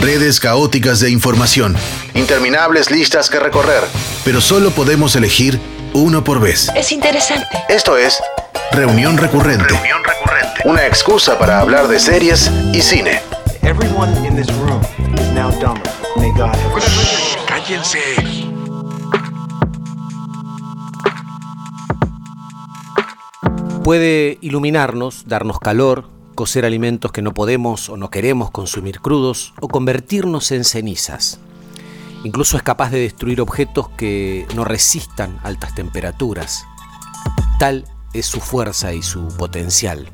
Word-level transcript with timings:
Redes 0.00 0.38
caóticas 0.38 1.00
de 1.00 1.10
información, 1.10 1.76
interminables 2.14 2.88
listas 2.88 3.28
que 3.28 3.40
recorrer, 3.40 3.82
pero 4.24 4.40
solo 4.40 4.70
podemos 4.70 5.16
elegir 5.16 5.58
uno 5.92 6.22
por 6.22 6.40
vez. 6.40 6.70
Es 6.76 6.92
interesante. 6.92 7.48
Esto 7.68 7.96
es 7.96 8.20
Reunión 8.70 9.18
Recurrente. 9.18 9.66
Reunión 9.66 9.98
recurrente. 10.04 10.60
Una 10.66 10.86
excusa 10.86 11.36
para 11.36 11.58
hablar 11.58 11.88
de 11.88 11.98
series 11.98 12.48
y 12.72 12.80
cine. 12.80 13.20
Everyone 13.62 14.12
in 14.24 14.36
this 14.36 14.46
room 14.58 14.80
is 15.14 15.32
now 15.34 15.50
dumber. 15.60 15.82
May 16.16 16.30
God 16.30 16.54
have 16.54 17.46
Cállense. 17.48 17.98
Puede 23.82 24.38
iluminarnos, 24.42 25.24
darnos 25.26 25.58
calor, 25.58 26.17
cocer 26.38 26.64
alimentos 26.64 27.10
que 27.10 27.20
no 27.20 27.34
podemos 27.34 27.88
o 27.88 27.96
no 27.96 28.10
queremos 28.10 28.52
consumir 28.52 29.00
crudos 29.00 29.54
o 29.60 29.66
convertirnos 29.66 30.52
en 30.52 30.62
cenizas. 30.62 31.40
Incluso 32.22 32.56
es 32.56 32.62
capaz 32.62 32.90
de 32.90 33.00
destruir 33.00 33.40
objetos 33.40 33.88
que 33.88 34.46
no 34.54 34.64
resistan 34.64 35.40
altas 35.42 35.74
temperaturas. 35.74 36.64
Tal 37.58 37.86
es 38.12 38.26
su 38.26 38.38
fuerza 38.38 38.92
y 38.92 39.02
su 39.02 39.26
potencial. 39.36 40.08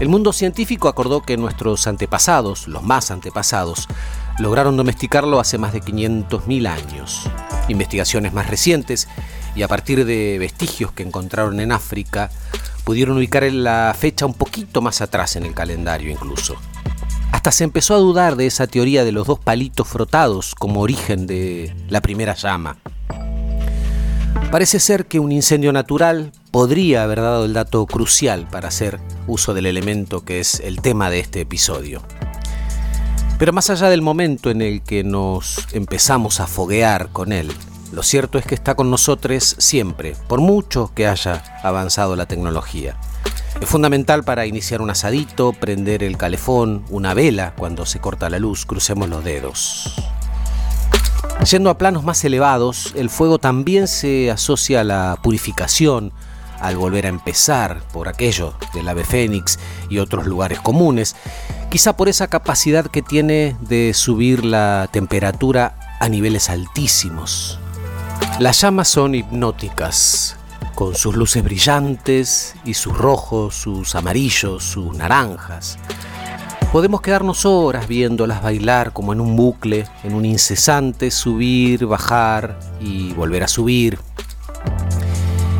El 0.00 0.08
mundo 0.08 0.32
científico 0.32 0.88
acordó 0.88 1.20
que 1.20 1.36
nuestros 1.36 1.86
antepasados, 1.86 2.66
los 2.66 2.82
más 2.82 3.12
antepasados, 3.12 3.86
lograron 4.40 4.76
domesticarlo 4.76 5.38
hace 5.38 5.56
más 5.56 5.72
de 5.72 5.82
500.000 5.82 6.66
años. 6.66 7.30
Investigaciones 7.68 8.32
más 8.32 8.50
recientes 8.50 9.06
y 9.54 9.62
a 9.62 9.68
partir 9.68 10.04
de 10.04 10.38
vestigios 10.38 10.92
que 10.92 11.02
encontraron 11.02 11.60
en 11.60 11.72
África, 11.72 12.30
pudieron 12.84 13.16
ubicar 13.16 13.44
la 13.52 13.94
fecha 13.98 14.26
un 14.26 14.34
poquito 14.34 14.80
más 14.80 15.00
atrás 15.00 15.36
en 15.36 15.44
el 15.44 15.54
calendario 15.54 16.10
incluso. 16.10 16.56
Hasta 17.32 17.50
se 17.50 17.64
empezó 17.64 17.94
a 17.94 17.98
dudar 17.98 18.36
de 18.36 18.46
esa 18.46 18.66
teoría 18.66 19.04
de 19.04 19.12
los 19.12 19.26
dos 19.26 19.38
palitos 19.38 19.88
frotados 19.88 20.54
como 20.54 20.80
origen 20.80 21.26
de 21.26 21.74
la 21.88 22.00
primera 22.00 22.34
llama. 22.34 22.78
Parece 24.50 24.80
ser 24.80 25.06
que 25.06 25.18
un 25.18 25.32
incendio 25.32 25.72
natural 25.72 26.30
podría 26.50 27.04
haber 27.04 27.22
dado 27.22 27.46
el 27.46 27.54
dato 27.54 27.86
crucial 27.86 28.46
para 28.50 28.68
hacer 28.68 29.00
uso 29.26 29.54
del 29.54 29.66
elemento 29.66 30.24
que 30.24 30.40
es 30.40 30.60
el 30.60 30.82
tema 30.82 31.08
de 31.08 31.20
este 31.20 31.40
episodio. 31.40 32.02
Pero 33.38 33.52
más 33.52 33.70
allá 33.70 33.88
del 33.88 34.02
momento 34.02 34.50
en 34.50 34.60
el 34.60 34.82
que 34.82 35.02
nos 35.04 35.66
empezamos 35.72 36.38
a 36.38 36.46
foguear 36.46 37.08
con 37.08 37.32
él, 37.32 37.50
lo 37.92 38.02
cierto 38.02 38.38
es 38.38 38.46
que 38.46 38.54
está 38.54 38.74
con 38.74 38.90
nosotros 38.90 39.54
siempre, 39.58 40.16
por 40.26 40.40
mucho 40.40 40.90
que 40.94 41.06
haya 41.06 41.44
avanzado 41.62 42.16
la 42.16 42.26
tecnología. 42.26 42.96
Es 43.60 43.68
fundamental 43.68 44.24
para 44.24 44.46
iniciar 44.46 44.80
un 44.80 44.88
asadito, 44.88 45.52
prender 45.52 46.02
el 46.02 46.16
calefón, 46.16 46.84
una 46.88 47.12
vela 47.12 47.54
cuando 47.56 47.84
se 47.84 48.00
corta 48.00 48.30
la 48.30 48.38
luz, 48.38 48.64
crucemos 48.64 49.10
los 49.10 49.22
dedos. 49.22 49.94
Yendo 51.50 51.68
a 51.68 51.76
planos 51.76 52.02
más 52.02 52.24
elevados, 52.24 52.94
el 52.96 53.10
fuego 53.10 53.38
también 53.38 53.86
se 53.86 54.30
asocia 54.30 54.80
a 54.80 54.84
la 54.84 55.18
purificación, 55.22 56.12
al 56.60 56.76
volver 56.76 57.04
a 57.04 57.10
empezar 57.10 57.82
por 57.92 58.08
aquello 58.08 58.54
del 58.72 58.88
ave 58.88 59.04
fénix 59.04 59.58
y 59.90 59.98
otros 59.98 60.26
lugares 60.26 60.60
comunes, 60.60 61.14
quizá 61.70 61.94
por 61.94 62.08
esa 62.08 62.28
capacidad 62.28 62.86
que 62.86 63.02
tiene 63.02 63.56
de 63.60 63.92
subir 63.92 64.44
la 64.44 64.88
temperatura 64.92 65.76
a 66.00 66.08
niveles 66.08 66.48
altísimos. 66.48 67.58
Las 68.38 68.60
llamas 68.60 68.88
son 68.88 69.14
hipnóticas, 69.14 70.36
con 70.74 70.94
sus 70.94 71.16
luces 71.16 71.44
brillantes 71.44 72.54
y 72.64 72.74
sus 72.74 72.96
rojos, 72.96 73.54
sus 73.54 73.94
amarillos, 73.94 74.64
sus 74.64 74.96
naranjas. 74.96 75.78
Podemos 76.72 77.02
quedarnos 77.02 77.44
horas 77.44 77.86
viéndolas 77.86 78.42
bailar 78.42 78.92
como 78.92 79.12
en 79.12 79.20
un 79.20 79.36
bucle, 79.36 79.86
en 80.04 80.14
un 80.14 80.24
incesante 80.24 81.10
subir, 81.10 81.86
bajar 81.86 82.58
y 82.80 83.12
volver 83.12 83.44
a 83.44 83.48
subir. 83.48 83.98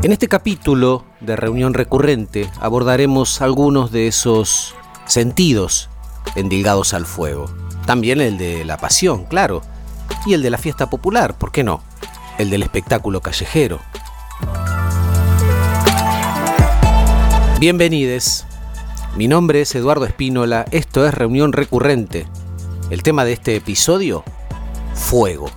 En 0.02 0.10
este 0.10 0.26
capítulo 0.26 1.04
de 1.20 1.36
reunión 1.36 1.74
recurrente 1.74 2.50
abordaremos 2.60 3.40
algunos 3.42 3.92
de 3.92 4.08
esos 4.08 4.74
sentidos 5.06 5.88
endilgados 6.34 6.94
al 6.94 7.06
fuego. 7.06 7.50
También 7.86 8.20
el 8.20 8.38
de 8.38 8.64
la 8.64 8.78
pasión, 8.78 9.24
claro, 9.24 9.62
y 10.26 10.34
el 10.34 10.42
de 10.42 10.50
la 10.50 10.58
fiesta 10.58 10.88
popular, 10.88 11.36
¿por 11.36 11.52
qué 11.52 11.62
no? 11.62 11.82
El 12.38 12.50
del 12.50 12.62
espectáculo 12.62 13.20
callejero. 13.20 13.80
Bienvenides. 17.60 18.46
Mi 19.16 19.28
nombre 19.28 19.60
es 19.60 19.74
Eduardo 19.74 20.06
Espínola, 20.06 20.64
esto 20.70 21.06
es 21.06 21.14
Reunión 21.14 21.52
Recurrente. 21.52 22.26
El 22.90 23.02
tema 23.02 23.24
de 23.24 23.34
este 23.34 23.54
episodio, 23.56 24.24
fuego. 24.94 25.50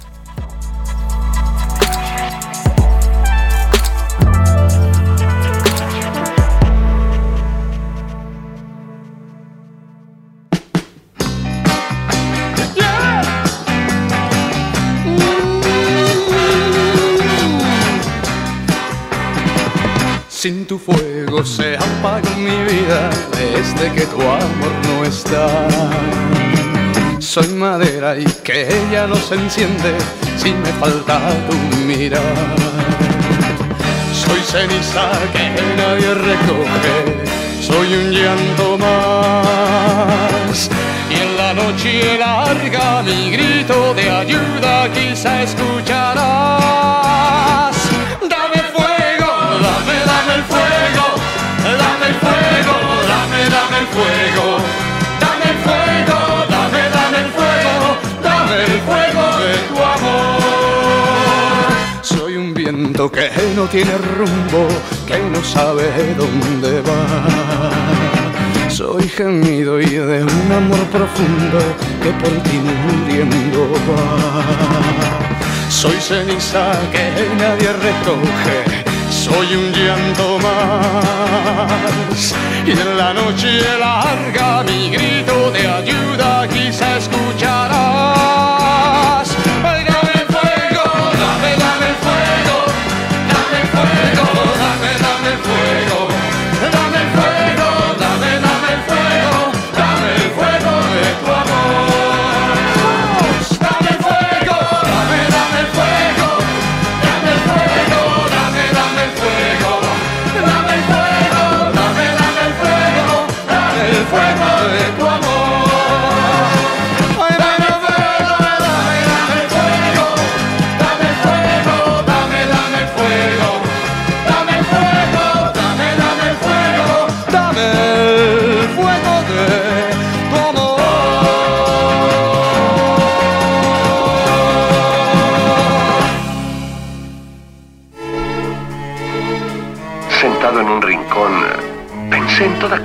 Tu 20.67 20.79
fuego 20.79 21.45
se 21.45 21.75
apaga 21.77 22.29
mi 22.37 22.49
vida 22.49 23.11
desde 23.31 23.91
que 23.93 24.01
tu 24.07 24.19
amor 24.19 24.73
no 24.87 25.03
está. 25.05 25.47
Soy 27.19 27.49
madera 27.49 28.17
y 28.17 28.25
que 28.43 28.67
ella 28.67 29.05
no 29.05 29.15
se 29.15 29.35
enciende 29.35 29.95
si 30.37 30.53
me 30.53 30.71
falta 30.79 31.19
tu 31.47 31.55
mirar. 31.85 32.21
Soy 34.11 34.41
ceniza 34.41 35.11
que 35.33 35.51
nadie 35.77 36.15
recoge, 36.15 36.97
soy 37.61 37.93
un 37.93 38.11
llanto 38.11 38.77
más. 38.79 40.69
Y 41.11 41.13
en 41.13 41.37
la 41.37 41.53
noche 41.53 42.17
larga 42.17 43.03
mi 43.03 43.29
grito 43.29 43.93
de 43.93 44.09
ayuda 44.09 44.91
quizá 44.91 45.43
escucharás. 45.43 46.75
Dame 50.35 50.43
el 50.43 50.51
fuego, 50.51 51.05
dame 51.63 52.07
el 52.07 52.15
fuego, 52.15 52.75
dame, 53.07 53.39
dame 53.55 53.77
el 53.79 53.87
fuego, 53.87 54.45
dame 55.21 55.45
el 55.49 55.57
fuego, 55.63 56.17
dame, 56.49 56.81
dame 56.97 57.17
el 57.19 57.29
fuego, 57.37 57.87
dame 58.21 58.55
el 58.65 58.81
fuego 58.81 59.23
de 59.39 59.53
tu 59.69 59.75
amor. 59.81 60.41
Soy 62.01 62.35
un 62.35 62.53
viento 62.53 63.09
que 63.09 63.31
no 63.55 63.63
tiene 63.67 63.97
rumbo, 63.97 64.67
que 65.07 65.19
no 65.19 65.41
sabe 65.41 65.89
dónde 66.17 66.81
va. 66.81 68.69
Soy 68.69 69.07
gemido 69.07 69.79
y 69.79 69.85
de 69.85 70.21
un 70.25 70.51
amor 70.51 70.83
profundo 70.91 71.59
que 72.03 72.11
por 72.11 72.43
ti 72.43 72.59
muriendo 72.59 73.69
va. 73.87 74.01
Soy 75.69 75.95
ceniza 76.01 76.73
que 76.91 77.05
nadie 77.39 77.71
recoge, 77.71 78.94
soy 79.25 79.55
un 79.55 79.71
llanto 79.71 80.37
más. 80.39 82.35
Y 82.65 82.71
en 82.71 82.97
la 82.97 83.13
noche 83.13 83.49
larga 83.79 84.63
mi 84.63 84.89
grito 84.89 85.51
de 85.51 85.67
ayuda 85.67 86.47
quizá 86.47 86.97
escucharás. 86.97 88.44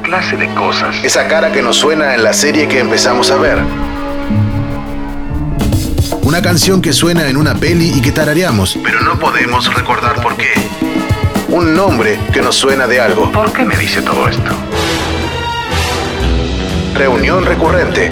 Clase 0.03 0.37
de 0.37 0.49
cosas? 0.55 0.95
Esa 1.03 1.27
cara 1.27 1.51
que 1.51 1.61
nos 1.61 1.77
suena 1.77 2.15
en 2.15 2.23
la 2.23 2.33
serie 2.33 2.69
que 2.69 2.79
empezamos 2.79 3.31
a 3.31 3.37
ver. 3.37 3.59
Una 6.23 6.41
canción 6.41 6.81
que 6.81 6.93
suena 6.93 7.29
en 7.29 7.37
una 7.37 7.55
peli 7.55 7.93
y 7.97 8.01
que 8.01 8.13
tarareamos, 8.13 8.79
pero 8.85 9.01
no 9.01 9.19
podemos 9.19 9.73
recordar 9.75 10.23
por 10.23 10.37
qué. 10.37 10.53
Un 11.49 11.75
nombre 11.75 12.19
que 12.33 12.41
nos 12.43 12.55
suena 12.55 12.87
de 12.87 13.01
algo. 13.01 13.33
¿Por 13.33 13.53
qué 13.53 13.65
me 13.65 13.77
dice 13.77 14.03
todo 14.03 14.29
esto? 14.29 14.53
Reunión 16.95 17.45
recurrente. 17.45 18.11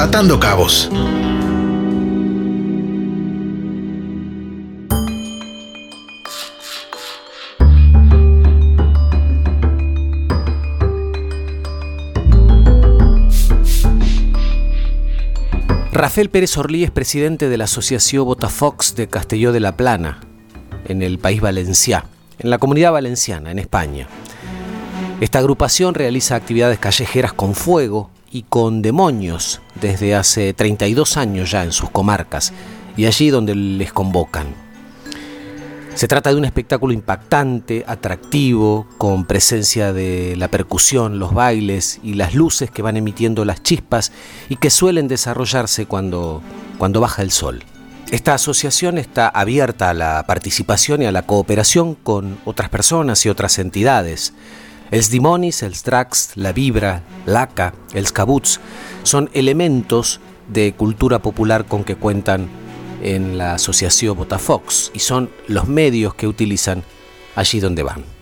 Atando 0.00 0.40
cabos. 0.40 0.90
Rafael 16.02 16.30
Pérez 16.30 16.58
Orlí 16.58 16.82
es 16.82 16.90
presidente 16.90 17.48
de 17.48 17.56
la 17.56 17.62
Asociación 17.62 18.24
Botafox 18.24 18.96
de 18.96 19.06
Castelló 19.06 19.52
de 19.52 19.60
la 19.60 19.76
Plana, 19.76 20.18
en 20.88 21.00
el 21.00 21.20
país 21.20 21.40
valencià, 21.40 22.06
en 22.40 22.50
la 22.50 22.58
comunidad 22.58 22.90
valenciana, 22.90 23.52
en 23.52 23.60
España. 23.60 24.08
Esta 25.20 25.38
agrupación 25.38 25.94
realiza 25.94 26.34
actividades 26.34 26.80
callejeras 26.80 27.32
con 27.32 27.54
fuego 27.54 28.10
y 28.32 28.42
con 28.42 28.82
demonios 28.82 29.60
desde 29.80 30.16
hace 30.16 30.52
32 30.52 31.16
años 31.16 31.52
ya 31.52 31.62
en 31.62 31.70
sus 31.70 31.88
comarcas 31.88 32.52
y 32.96 33.06
allí 33.06 33.30
donde 33.30 33.54
les 33.54 33.92
convocan. 33.92 34.71
Se 35.94 36.08
trata 36.08 36.30
de 36.30 36.36
un 36.36 36.44
espectáculo 36.44 36.94
impactante, 36.94 37.84
atractivo, 37.86 38.86
con 38.98 39.26
presencia 39.26 39.92
de 39.92 40.34
la 40.36 40.48
percusión, 40.48 41.18
los 41.18 41.34
bailes 41.34 42.00
y 42.02 42.14
las 42.14 42.34
luces 42.34 42.70
que 42.70 42.82
van 42.82 42.96
emitiendo 42.96 43.44
las 43.44 43.62
chispas 43.62 44.10
y 44.48 44.56
que 44.56 44.70
suelen 44.70 45.06
desarrollarse 45.06 45.86
cuando, 45.86 46.42
cuando 46.78 47.00
baja 47.00 47.22
el 47.22 47.30
sol. 47.30 47.62
Esta 48.10 48.34
asociación 48.34 48.98
está 48.98 49.28
abierta 49.28 49.90
a 49.90 49.94
la 49.94 50.24
participación 50.26 51.02
y 51.02 51.06
a 51.06 51.12
la 51.12 51.22
cooperación 51.22 51.94
con 51.94 52.38
otras 52.46 52.68
personas 52.68 53.24
y 53.24 53.28
otras 53.28 53.58
entidades. 53.58 54.32
El 54.90 55.06
Dimonis, 55.06 55.62
el 55.62 55.74
Strax, 55.74 56.32
la 56.36 56.52
Vibra, 56.52 57.02
l'Aca, 57.26 57.74
el 57.94 58.12
Cabuts 58.12 58.60
son 59.02 59.30
elementos 59.32 60.20
de 60.48 60.74
cultura 60.74 61.20
popular 61.20 61.64
con 61.64 61.84
que 61.84 61.96
cuentan 61.96 62.48
en 63.02 63.36
la 63.36 63.54
asociación 63.54 64.16
Botafox 64.16 64.90
y 64.94 65.00
son 65.00 65.30
los 65.48 65.68
medios 65.68 66.14
que 66.14 66.26
utilizan 66.26 66.82
allí 67.34 67.60
donde 67.60 67.82
van. 67.82 68.21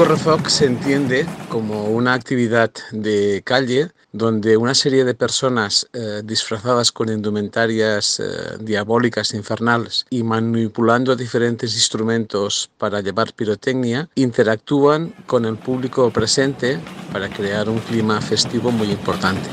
Correfoc 0.00 0.48
se 0.48 0.64
entiende 0.64 1.26
como 1.50 1.90
una 1.90 2.14
actividad 2.14 2.70
de 2.90 3.42
calle 3.44 3.90
donde 4.12 4.56
una 4.56 4.74
serie 4.74 5.04
de 5.04 5.14
personas 5.14 5.86
eh, 5.92 6.22
disfrazadas 6.24 6.90
con 6.90 7.10
indumentarias 7.10 8.18
eh, 8.18 8.24
diabólicas 8.60 9.34
infernales 9.34 10.06
y 10.08 10.22
manipulando 10.22 11.14
diferentes 11.16 11.74
instrumentos 11.74 12.70
para 12.78 13.02
llevar 13.02 13.34
pirotecnia 13.34 14.08
interactúan 14.14 15.14
con 15.26 15.44
el 15.44 15.58
público 15.58 16.10
presente 16.10 16.80
para 17.12 17.28
crear 17.28 17.68
un 17.68 17.80
clima 17.80 18.22
festivo 18.22 18.70
muy 18.70 18.90
importante. 18.90 19.50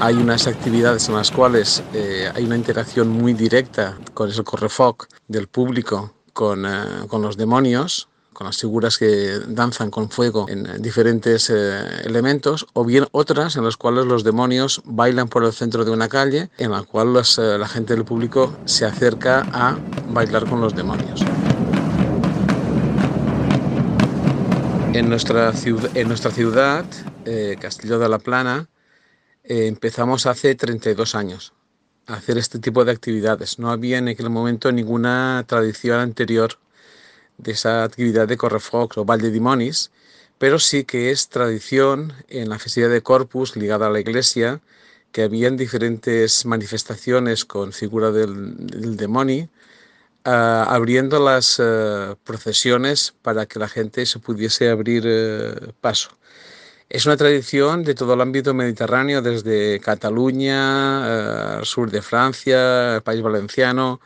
Hay 0.00 0.14
unas 0.16 0.48
actividades 0.48 1.08
en 1.08 1.14
las 1.14 1.30
cuales 1.30 1.84
eh, 1.94 2.28
hay 2.34 2.42
una 2.42 2.56
interacción 2.56 3.08
muy 3.10 3.32
directa 3.32 3.96
con 4.12 4.28
el 4.28 4.42
correfoc 4.42 5.06
del 5.28 5.46
público 5.46 6.17
con, 6.32 6.66
eh, 6.66 7.06
con 7.08 7.22
los 7.22 7.36
demonios, 7.36 8.08
con 8.38 8.46
las 8.46 8.58
figuras 8.58 8.98
que 8.98 9.40
danzan 9.48 9.90
con 9.90 10.10
fuego 10.10 10.46
en 10.48 10.80
diferentes 10.80 11.50
eh, 11.50 11.80
elementos, 12.04 12.68
o 12.72 12.84
bien 12.84 13.04
otras 13.10 13.56
en 13.56 13.64
las 13.64 13.76
cuales 13.76 14.06
los 14.06 14.22
demonios 14.22 14.80
bailan 14.84 15.28
por 15.28 15.42
el 15.44 15.52
centro 15.52 15.84
de 15.84 15.90
una 15.90 16.08
calle, 16.08 16.48
en 16.56 16.70
la 16.70 16.84
cual 16.84 17.16
eh, 17.16 17.58
la 17.58 17.66
gente 17.66 17.94
del 17.94 18.04
público 18.04 18.56
se 18.64 18.84
acerca 18.84 19.44
a 19.52 19.76
bailar 20.10 20.48
con 20.48 20.60
los 20.60 20.72
demonios. 20.72 21.20
En 24.92 25.08
nuestra 25.08 25.52
ciudad, 25.52 25.90
en 25.96 26.06
nuestra 26.06 26.30
ciudad 26.30 26.84
eh, 27.24 27.56
Castillo 27.60 27.98
de 27.98 28.08
la 28.08 28.20
Plana, 28.20 28.68
eh, 29.42 29.66
empezamos 29.66 30.26
hace 30.26 30.54
32 30.54 31.16
años 31.16 31.54
hacer 32.08 32.38
este 32.38 32.58
tipo 32.58 32.84
de 32.84 32.92
actividades. 32.92 33.58
No 33.58 33.70
había 33.70 33.98
en 33.98 34.08
aquel 34.08 34.30
momento 34.30 34.72
ninguna 34.72 35.44
tradición 35.46 36.00
anterior 36.00 36.58
de 37.36 37.52
esa 37.52 37.84
actividad 37.84 38.26
de 38.26 38.36
Correfox 38.36 38.98
o 38.98 39.04
Valle 39.04 39.24
de 39.24 39.30
Dimonis, 39.30 39.90
pero 40.38 40.58
sí 40.58 40.84
que 40.84 41.10
es 41.10 41.28
tradición 41.28 42.12
en 42.28 42.48
la 42.48 42.58
festividad 42.58 42.90
de 42.90 43.02
Corpus 43.02 43.56
ligada 43.56 43.86
a 43.86 43.90
la 43.90 44.00
iglesia, 44.00 44.60
que 45.12 45.22
habían 45.22 45.56
diferentes 45.56 46.44
manifestaciones 46.46 47.44
con 47.44 47.72
figura 47.72 48.10
del, 48.10 48.56
del 48.66 48.96
demonio, 48.96 49.48
ah, 50.24 50.66
abriendo 50.68 51.22
las 51.22 51.56
eh, 51.60 52.14
procesiones 52.24 53.14
para 53.22 53.46
que 53.46 53.58
la 53.58 53.68
gente 53.68 54.06
se 54.06 54.18
pudiese 54.18 54.70
abrir 54.70 55.04
eh, 55.06 55.72
paso. 55.80 56.10
Es 56.90 57.04
una 57.04 57.16
tradición 57.16 57.84
de 57.84 57.94
todo 57.94 58.14
el 58.14 58.20
ámbito 58.20 58.54
mediterráneo, 58.54 59.20
desde 59.20 59.78
Cataluña, 59.80 61.58
eh, 61.60 61.60
sur 61.64 61.90
de 61.90 62.00
Francia, 62.00 62.96
el 62.96 63.02
país 63.02 63.20
valenciano, 63.20 64.00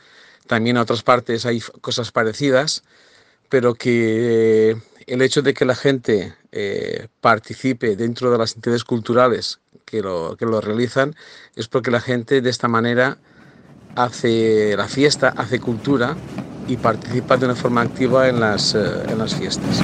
también 0.46 0.76
en 0.76 0.82
otras 0.82 1.02
partes 1.02 1.46
hay 1.46 1.60
cosas 1.80 2.10
parecidas, 2.10 2.82
pero 3.48 3.74
que 3.74 4.70
eh, 4.70 4.76
el 5.06 5.22
hecho 5.22 5.42
de 5.42 5.54
que 5.54 5.64
la 5.64 5.74
gente 5.74 6.34
eh, 6.50 7.08
participe 7.20 7.96
dentro 7.96 8.30
de 8.30 8.38
las 8.38 8.56
entidades 8.56 8.84
culturales 8.84 9.60
que 9.84 10.02
lo, 10.02 10.36
que 10.36 10.46
lo 10.46 10.60
realizan 10.60 11.14
es 11.54 11.68
porque 11.68 11.90
la 11.90 12.00
gente 12.00 12.40
de 12.40 12.50
esta 12.50 12.68
manera 12.68 13.18
hace 13.94 14.76
la 14.76 14.88
fiesta, 14.88 15.32
hace 15.36 15.60
cultura 15.60 16.16
y 16.66 16.76
participa 16.76 17.36
de 17.36 17.46
una 17.46 17.54
forma 17.54 17.82
activa 17.82 18.28
en 18.28 18.40
las, 18.40 18.74
eh, 18.74 18.80
en 19.08 19.18
las 19.18 19.34
fiestas. 19.34 19.82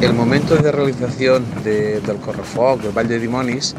El 0.00 0.14
momento 0.14 0.56
de 0.56 0.72
realización 0.72 1.44
de- 1.62 2.00
del 2.00 2.16
Correfoc, 2.18 2.80
del 2.80 2.96
Valle 2.96 3.14
de 3.14 3.20
Dimonis, 3.20 3.74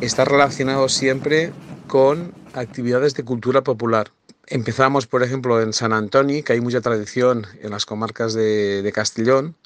está 0.00 0.24
relacionado 0.24 0.88
siempre 0.88 1.52
con 1.88 2.32
actividades 2.52 3.14
de 3.14 3.24
cultura 3.24 3.62
popular. 3.62 4.12
Empezamos, 4.46 5.06
por 5.06 5.22
ejemplo, 5.22 5.60
en 5.60 5.72
San 5.72 5.92
Antonio, 5.92 6.44
que 6.44 6.52
hay 6.52 6.60
mucha 6.60 6.80
tradición 6.80 7.46
en 7.60 7.70
las 7.70 7.86
comarcas 7.86 8.34
de, 8.34 8.82
de 8.82 8.92
Castellón, 8.92 9.56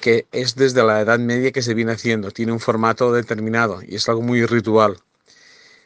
que 0.00 0.26
es 0.32 0.54
desde 0.56 0.82
la 0.84 1.00
Edad 1.00 1.18
Media 1.18 1.52
que 1.52 1.62
se 1.62 1.72
viene 1.72 1.92
haciendo, 1.92 2.30
tiene 2.30 2.52
un 2.52 2.60
formato 2.60 3.12
determinado 3.12 3.80
y 3.86 3.94
es 3.94 4.08
algo 4.10 4.20
muy 4.22 4.44
ritual. 4.44 4.98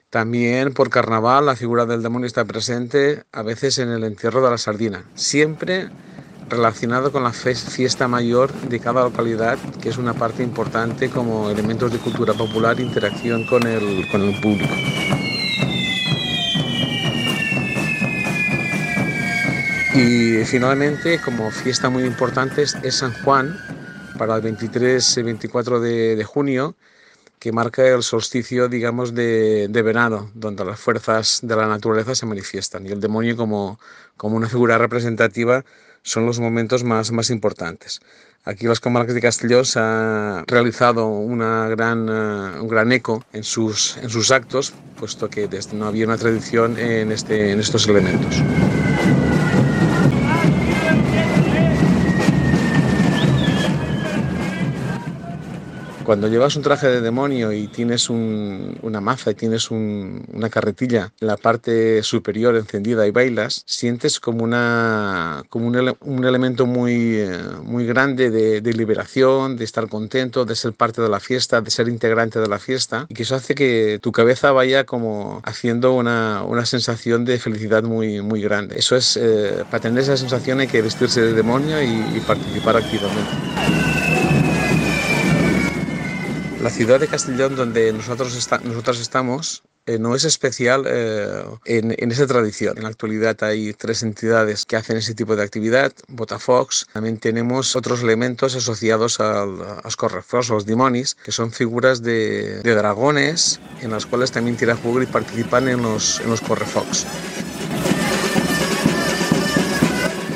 También 0.08 0.74
por 0.74 0.90
carnaval 0.90 1.46
la 1.46 1.54
figura 1.54 1.86
del 1.86 2.02
demonio 2.02 2.26
está 2.26 2.44
presente 2.44 3.22
a 3.30 3.42
veces 3.42 3.78
en 3.78 3.90
el 3.90 4.02
entierro 4.02 4.42
de 4.42 4.50
la 4.50 4.58
sardina, 4.58 5.04
siempre 5.14 5.88
relacionado 6.50 7.12
con 7.12 7.22
la 7.22 7.32
fiesta 7.32 8.08
mayor 8.08 8.52
de 8.52 8.80
cada 8.80 9.04
localidad, 9.04 9.58
que 9.80 9.88
es 9.88 9.96
una 9.96 10.14
parte 10.14 10.42
importante 10.42 11.08
como 11.08 11.48
elementos 11.48 11.92
de 11.92 11.98
cultura 11.98 12.34
popular 12.34 12.78
interacción 12.80 13.46
con 13.46 13.66
el, 13.66 14.06
con 14.10 14.22
el 14.22 14.40
público. 14.40 14.74
Y 19.94 20.44
finalmente, 20.44 21.20
como 21.20 21.50
fiesta 21.50 21.88
muy 21.88 22.04
importante, 22.04 22.62
es, 22.62 22.76
San 22.94 23.12
Juan 23.22 23.56
para 24.18 24.36
el 24.36 24.42
23 24.42 25.16
y 25.16 25.22
24 25.22 25.80
de, 25.80 26.16
de 26.16 26.24
junio, 26.24 26.76
que 27.38 27.52
marca 27.52 27.86
el 27.86 28.02
solsticio, 28.02 28.68
digamos, 28.68 29.14
de, 29.14 29.68
de 29.68 29.82
verano, 29.82 30.30
donde 30.34 30.64
las 30.64 30.78
fuerzas 30.78 31.40
de 31.42 31.56
la 31.56 31.66
naturaleza 31.66 32.14
se 32.14 32.26
manifiestan. 32.26 32.86
Y 32.86 32.90
el 32.90 33.00
demonio, 33.00 33.36
como, 33.36 33.80
como 34.16 34.36
una 34.36 34.48
figura 34.48 34.76
representativa, 34.78 35.64
son 36.02 36.26
los 36.26 36.40
momentos 36.40 36.84
más, 36.84 37.12
más 37.12 37.30
importantes. 37.30 38.00
Aquí 38.44 38.66
las 38.66 38.80
comarcas 38.80 39.14
de 39.14 39.20
Castelló 39.20 39.64
se 39.64 39.80
ha 39.80 40.44
realizado 40.46 41.08
una 41.08 41.68
gran, 41.68 42.08
eh, 42.08 42.60
un 42.60 42.68
gran 42.68 42.90
eco 42.90 43.24
en 43.32 43.44
sus, 43.44 43.98
en 43.98 44.08
sus 44.08 44.30
actos, 44.30 44.72
puesto 44.98 45.28
que 45.28 45.48
no 45.74 45.86
había 45.86 46.06
una 46.06 46.16
tradición 46.16 46.78
en, 46.78 47.12
este, 47.12 47.52
en 47.52 47.60
estos 47.60 47.86
elementos. 47.86 48.42
Cuando 56.10 56.26
llevas 56.26 56.56
un 56.56 56.64
traje 56.64 56.88
de 56.88 57.00
demonio 57.02 57.52
y 57.52 57.68
tienes 57.68 58.10
una 58.10 59.00
maza 59.00 59.30
y 59.30 59.36
tienes 59.36 59.70
una 59.70 60.50
carretilla 60.50 61.12
en 61.20 61.28
la 61.28 61.36
parte 61.36 62.02
superior 62.02 62.56
encendida 62.56 63.06
y 63.06 63.12
bailas, 63.12 63.62
sientes 63.64 64.18
como, 64.18 64.42
una, 64.42 65.44
como 65.50 65.68
un, 65.68 66.24
elemento 66.24 66.66
muy, 66.66 67.14
eh, 67.14 67.38
muy 67.62 67.86
grande 67.86 68.28
de, 68.30 68.60
de 68.60 68.72
liberación, 68.72 69.56
de 69.56 69.62
estar 69.62 69.88
contento, 69.88 70.44
de 70.44 70.56
ser 70.56 70.72
parte 70.72 71.00
de 71.00 71.08
la 71.08 71.20
fiesta, 71.20 71.60
de 71.60 71.70
ser 71.70 71.86
integrante 71.86 72.40
de 72.40 72.48
la 72.48 72.58
fiesta 72.58 73.06
y 73.08 73.14
que 73.14 73.22
eso 73.22 73.36
hace 73.36 73.54
que 73.54 74.00
tu 74.02 74.10
cabeza 74.10 74.50
vaya 74.50 74.82
como 74.82 75.40
haciendo 75.44 75.92
una, 75.92 76.42
una 76.42 76.66
sensación 76.66 77.24
de 77.24 77.38
felicidad 77.38 77.84
muy, 77.84 78.20
muy 78.20 78.42
grande. 78.42 78.80
Eso 78.80 78.96
es, 78.96 79.16
eh, 79.16 79.64
para 79.70 79.82
tener 79.82 80.02
esa 80.02 80.16
sensación 80.16 80.58
hay 80.58 80.66
que 80.66 80.82
vestirse 80.82 81.20
de 81.20 81.34
demonio 81.34 81.80
y, 81.80 82.18
participar 82.26 82.78
activamente. 82.78 83.99
La 86.62 86.68
ciudad 86.68 87.00
de 87.00 87.08
Castellón, 87.08 87.56
donde 87.56 87.90
nosotros, 87.92 88.36
estamos, 89.00 89.62
eh, 89.86 89.98
no 89.98 90.14
es 90.14 90.24
especial 90.24 90.84
eh, 90.86 91.42
en, 91.64 92.12
esa 92.12 92.26
tradición. 92.26 92.76
En 92.76 92.82
la 92.82 92.90
actualidad 92.90 93.42
hay 93.42 93.72
tres 93.72 94.02
entidades 94.02 94.66
que 94.66 94.76
hacen 94.76 94.98
ese 94.98 95.14
tipo 95.14 95.36
de 95.36 95.42
actividad, 95.42 95.92
Botafox. 96.08 96.86
También 96.92 97.16
tenemos 97.16 97.76
otros 97.76 98.02
elementos 98.02 98.54
asociados 98.56 99.20
a 99.20 99.46
los 99.46 99.96
correfocs, 99.96 100.50
los 100.50 100.66
demonios, 100.66 101.14
que 101.14 101.32
son 101.32 101.50
figuras 101.50 102.02
de, 102.02 102.60
dragones 102.60 103.58
en 103.80 103.92
las 103.92 104.04
cuales 104.04 104.30
también 104.30 104.58
tiran 104.58 104.76
juego 104.76 105.00
y 105.00 105.06
participan 105.06 105.66
en 105.66 105.80
los, 105.82 106.20
en 106.20 106.28
los 106.28 106.42
correfocs 106.42 107.06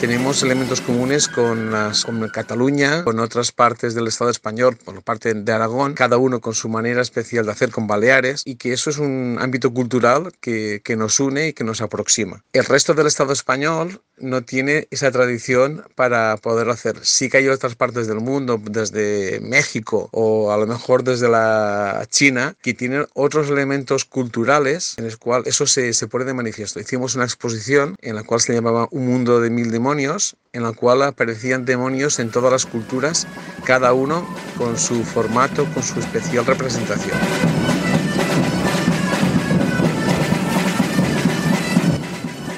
tenemos 0.06 0.42
elementos 0.42 0.82
comunes 0.82 1.28
con, 1.28 1.72
las, 1.72 2.04
con 2.04 2.28
Cataluña, 2.28 3.04
con 3.04 3.18
otras 3.20 3.52
partes 3.52 3.94
del 3.94 4.06
Estado 4.06 4.30
español, 4.30 4.76
por 4.76 5.02
parte 5.02 5.32
de 5.32 5.50
Aragón, 5.50 5.94
cada 5.94 6.18
uno 6.18 6.42
con 6.42 6.52
su 6.52 6.68
manera 6.68 7.00
especial 7.00 7.46
de 7.46 7.52
hacer 7.52 7.70
con 7.70 7.86
Baleares, 7.86 8.42
y 8.44 8.56
que 8.56 8.74
eso 8.74 8.90
es 8.90 8.98
un 8.98 9.38
ámbito 9.40 9.72
cultural 9.72 10.30
que, 10.42 10.82
que 10.84 10.94
nos 10.96 11.20
une 11.20 11.48
y 11.48 11.52
que 11.54 11.64
nos 11.64 11.80
aproxima. 11.80 12.44
El 12.52 12.66
resto 12.66 12.92
del 12.92 13.06
Estado 13.06 13.32
español 13.32 14.02
no 14.18 14.42
tiene 14.42 14.86
esa 14.90 15.10
tradición 15.10 15.84
para 15.94 16.36
poder 16.36 16.68
hacer. 16.70 16.96
Sí 17.02 17.28
que 17.28 17.38
hay 17.38 17.48
otras 17.48 17.74
partes 17.74 18.06
del 18.06 18.20
mundo, 18.20 18.60
desde 18.62 19.40
México 19.40 20.08
o 20.12 20.52
a 20.52 20.56
lo 20.56 20.66
mejor 20.66 21.04
desde 21.04 21.28
la 21.28 22.06
China, 22.10 22.54
que 22.62 22.74
tienen 22.74 23.06
otros 23.14 23.50
elementos 23.50 24.04
culturales 24.04 24.94
en 24.98 25.04
los 25.04 25.16
cuales 25.16 25.48
eso 25.48 25.66
se, 25.66 25.92
se 25.92 26.06
pone 26.06 26.24
de 26.24 26.34
manifiesto. 26.34 26.80
Hicimos 26.80 27.14
una 27.14 27.24
exposición 27.24 27.96
en 28.00 28.14
la 28.14 28.22
cual 28.22 28.40
se 28.40 28.54
llamaba 28.54 28.88
Un 28.90 29.06
mundo 29.06 29.40
de 29.40 29.50
mil 29.50 29.70
demonios, 29.70 30.36
en 30.52 30.62
la 30.62 30.72
cual 30.72 31.02
aparecían 31.02 31.64
demonios 31.64 32.18
en 32.18 32.30
todas 32.30 32.52
las 32.52 32.66
culturas, 32.66 33.26
cada 33.64 33.92
uno 33.92 34.26
con 34.56 34.78
su 34.78 35.04
formato, 35.04 35.66
con 35.74 35.82
su 35.82 35.98
especial 35.98 36.46
representación. 36.46 37.18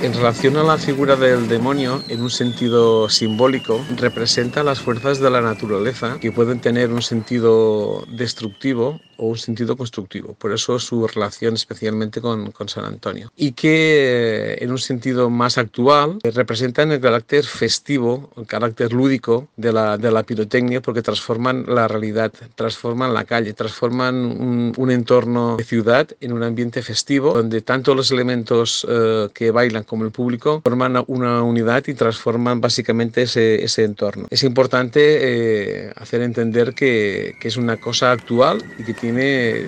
En 0.07 0.15
relación 0.15 0.57
a 0.57 0.63
la 0.63 0.79
figura 0.79 1.17
del 1.17 1.49
demonio, 1.49 2.01
en 2.07 2.23
un 2.23 2.31
sentido 2.31 3.09
simbólico, 3.09 3.85
representa 3.97 4.63
las 4.63 4.79
fuerzas 4.79 5.19
de 5.19 5.31
la 5.31 5.41
naturaleza 5.41 6.19
que 6.21 6.31
pueden 6.31 6.61
tener 6.61 6.93
un 6.93 7.03
sentido 7.03 8.05
destructivo 8.07 9.01
o 9.18 9.28
un 9.28 9.38
sentido 9.38 9.76
constructivo. 9.76 10.35
Por 10.35 10.52
eso 10.52 10.78
su 10.78 11.06
relación 11.06 11.54
especialmente 11.54 12.20
con, 12.20 12.50
con 12.52 12.68
San 12.68 12.85
Antonio. 12.85 13.32
Y 13.37 13.52
que 13.52 14.58
en 14.61 14.70
un 14.70 14.78
sentido 14.78 15.30
más 15.30 15.58
actual 15.58 16.18
representan 16.23 16.92
el 16.92 17.00
carácter 17.00 17.44
festivo, 17.44 18.30
el 18.37 18.46
carácter 18.46 18.92
lúdico 18.92 19.49
de 19.56 19.73
la, 19.73 19.99
de 19.99 20.11
la 20.11 20.23
pirotecnia 20.23 20.80
porque 20.80 21.02
transforman 21.02 21.64
la 21.68 21.88
realidad, 21.88 22.32
transforman 22.54 23.14
la 23.14 23.25
calle, 23.25 23.52
transforman 23.52 24.14
un, 24.14 24.73
un 24.76 24.90
entorno 24.90 25.56
de 25.56 25.64
ciudad 25.64 26.08
en 26.20 26.32
un 26.32 26.42
ambiente 26.42 26.82
festivo 26.82 27.32
donde 27.32 27.61
tanto 27.62 27.94
los 27.94 28.11
elementos 28.11 28.87
eh, 28.88 29.28
que 29.32 29.50
bailan 29.50 29.85
como 29.85 30.04
el 30.04 30.11
público 30.11 30.61
forman 30.62 31.02
una 31.06 31.42
unidad 31.42 31.85
y 31.87 31.94
transforman 31.94 32.61
básicamente 32.61 33.23
ese, 33.23 33.62
ese 33.62 33.85
entorno. 33.85 34.26
Es 34.30 34.42
importante 34.42 35.00
eh, 35.00 35.92
hacer 35.96 36.23
entender 36.23 36.75
que, 36.75 37.35
que, 37.40 37.49
es 37.49 37.56
una 37.56 37.76
cosa 37.76 38.12
actual 38.12 38.62
y 38.78 38.85
que 38.85 38.94
tiene 38.94 39.06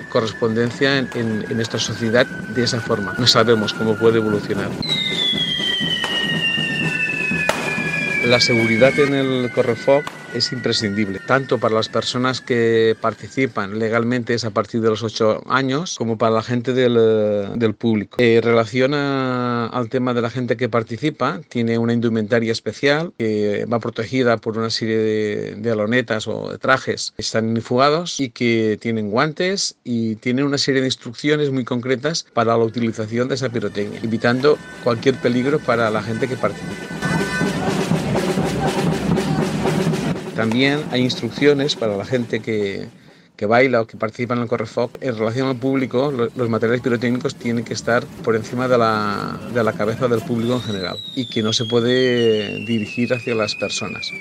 correspondencia 0.09 0.99
en, 0.99 1.09
en, 1.15 1.45
en 1.49 1.57
nuestra 1.57 1.79
sociedad 1.79 2.27
de 2.27 2.65
esa 2.65 2.81
forma. 2.81 3.15
No 3.19 3.27
sabemos 3.27 3.73
cómo 3.73 3.97
puede 3.97 4.19
evolucionar. 4.19 4.71
La 8.27 8.41
seguridad 8.41 8.99
en 8.99 9.15
el 9.15 9.51
Correfoc 9.53 10.05
es 10.35 10.53
imprescindible, 10.53 11.21
tanto 11.27 11.59
para 11.59 11.75
las 11.75 11.89
personas 11.89 12.41
que 12.41 12.97
participan 13.01 13.79
legalmente 13.79 14.35
es 14.35 14.45
a 14.45 14.51
partir 14.51 14.81
de 14.81 14.89
los 14.89 15.03
8 15.03 15.43
años, 15.47 15.97
como 15.97 16.19
para 16.19 16.35
la 16.35 16.43
gente 16.43 16.73
del, 16.73 17.59
del 17.59 17.75
público. 17.75 18.17
En 18.21 18.43
relación 18.43 18.95
a, 18.95 19.67
al 19.67 19.89
tema 19.89 20.15
de 20.15 20.23
la 20.23 20.31
gente 20.31 20.57
que 20.57 20.69
participa, 20.69 21.41
tiene 21.49 21.79
una 21.79 21.93
indumentaria 21.93 22.53
especial 22.53 23.13
que 23.19 23.67
va 23.67 23.79
protegida 23.81 24.37
por 24.37 24.59
una 24.59 24.71
serie 24.71 24.99
de, 24.99 25.55
de 25.57 25.71
alonetas 25.71 26.29
o 26.29 26.59
trajes 26.59 27.13
que 27.17 27.23
están 27.23 27.49
inifugados 27.49 28.21
y 28.21 28.31
que 28.31 28.79
tienen 28.81 29.11
guantes 29.11 29.77
y 29.85 30.17
tienen 30.17 30.45
una 30.45 30.59
serie 30.59 30.81
de 30.81 30.89
instrucciones 30.89 31.51
muy 31.51 31.65
concretas 31.65 32.27
para 32.33 32.57
la 32.57 32.65
utilización 32.65 33.29
de 33.29 33.35
esa 33.35 33.49
pirotecnia, 33.49 34.01
evitando 34.03 34.59
cualquier 34.85 35.15
peligro 35.17 35.59
para 35.59 35.91
la 35.91 36.03
gente 36.03 36.29
que 36.29 36.37
participa. 36.37 37.48
También 40.39 40.85
hay 40.93 41.01
instrucciones 41.01 41.75
para 41.75 41.97
la 41.97 42.05
gente 42.05 42.39
que, 42.39 42.87
que 43.37 43.45
baila 43.45 43.81
o 43.81 43.89
que 43.89 43.97
participa 43.97 44.35
en 44.35 44.43
el 44.43 44.47
Correfoc. 44.47 44.97
En 45.01 45.19
relación 45.19 45.49
al 45.49 45.57
público, 45.57 46.13
los 46.13 46.49
materiales 46.49 46.81
pirotécnicos 46.81 47.35
tienen 47.35 47.65
que 47.65 47.75
estar 47.75 48.05
por 48.23 48.37
encima 48.37 48.69
de 48.69 48.79
la, 48.79 49.37
de 49.53 49.65
la 49.65 49.73
cabeza 49.73 50.07
del 50.07 50.21
público 50.21 50.55
en 50.55 50.61
general 50.61 50.97
y 51.17 51.29
que 51.29 51.43
no 51.43 51.53
se 51.53 51.65
puede 51.65 52.65
dirigir 52.67 53.13
hacia 53.15 53.35
las 53.35 53.57
personas. 53.57 54.13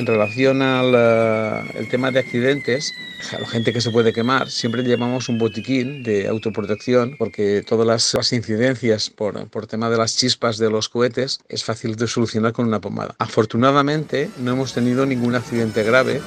En 0.00 0.06
relación 0.06 0.62
al 0.62 0.94
uh, 0.94 1.78
el 1.78 1.86
tema 1.90 2.10
de 2.10 2.20
accidentes, 2.20 2.94
a 3.36 3.38
la 3.38 3.46
gente 3.46 3.70
que 3.70 3.82
se 3.82 3.90
puede 3.90 4.14
quemar, 4.14 4.48
siempre 4.48 4.82
llevamos 4.82 5.28
un 5.28 5.36
botiquín 5.36 6.02
de 6.02 6.26
autoprotección 6.26 7.16
porque 7.18 7.62
todas 7.68 7.86
las 7.86 8.32
incidencias 8.32 9.10
por, 9.10 9.46
por 9.48 9.66
tema 9.66 9.90
de 9.90 9.98
las 9.98 10.16
chispas 10.16 10.56
de 10.56 10.70
los 10.70 10.88
cohetes 10.88 11.40
es 11.50 11.64
fácil 11.64 11.96
de 11.96 12.06
solucionar 12.06 12.54
con 12.54 12.66
una 12.66 12.80
pomada. 12.80 13.14
Afortunadamente 13.18 14.30
no 14.38 14.52
hemos 14.52 14.72
tenido 14.72 15.04
ningún 15.04 15.34
accidente 15.34 15.82
grave. 15.82 16.22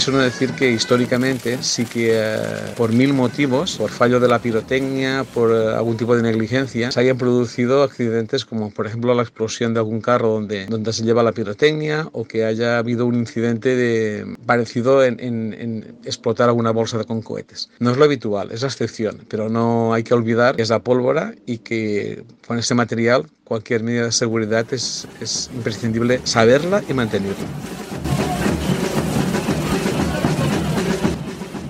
Eso 0.00 0.12
no 0.12 0.18
decir 0.20 0.52
que 0.52 0.70
históricamente 0.70 1.58
sí 1.62 1.84
que 1.84 2.12
eh, 2.14 2.38
por 2.74 2.90
mil 2.90 3.12
motivos, 3.12 3.76
por 3.76 3.90
fallo 3.90 4.18
de 4.18 4.28
la 4.28 4.38
pirotecnia, 4.38 5.26
por 5.34 5.50
eh, 5.50 5.74
algún 5.74 5.98
tipo 5.98 6.16
de 6.16 6.22
negligencia, 6.22 6.90
se 6.90 7.00
hayan 7.00 7.18
producido 7.18 7.82
accidentes 7.82 8.46
como 8.46 8.70
por 8.70 8.86
ejemplo 8.86 9.12
la 9.12 9.20
explosión 9.20 9.74
de 9.74 9.80
algún 9.80 10.00
carro 10.00 10.30
donde, 10.30 10.64
donde 10.68 10.94
se 10.94 11.04
lleva 11.04 11.22
la 11.22 11.32
pirotecnia 11.32 12.08
o 12.12 12.24
que 12.24 12.46
haya 12.46 12.78
habido 12.78 13.04
un 13.04 13.14
incidente 13.16 13.76
de, 13.76 14.36
parecido 14.46 15.04
en, 15.04 15.20
en, 15.20 15.52
en 15.52 15.98
explotar 16.04 16.48
alguna 16.48 16.70
bolsa 16.70 17.04
con 17.04 17.20
cohetes. 17.20 17.68
No 17.78 17.90
es 17.90 17.98
lo 17.98 18.04
habitual, 18.04 18.52
es 18.52 18.62
la 18.62 18.68
excepción, 18.68 19.26
pero 19.28 19.50
no 19.50 19.92
hay 19.92 20.02
que 20.02 20.14
olvidar 20.14 20.56
que 20.56 20.62
es 20.62 20.70
la 20.70 20.78
pólvora 20.78 21.34
y 21.44 21.58
que 21.58 22.24
con 22.46 22.58
este 22.58 22.74
material 22.74 23.26
cualquier 23.44 23.82
medida 23.82 24.04
de 24.04 24.12
seguridad 24.12 24.64
es, 24.70 25.06
es 25.20 25.50
imprescindible 25.54 26.22
saberla 26.24 26.82
y 26.88 26.94
mantenerla. 26.94 27.44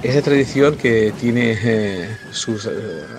Esa 0.03 0.23
tradición 0.23 0.79
que 0.79 1.13
tiene 1.21 1.59
eh, 1.63 2.09
sus 2.31 2.65
eh, 2.65 2.71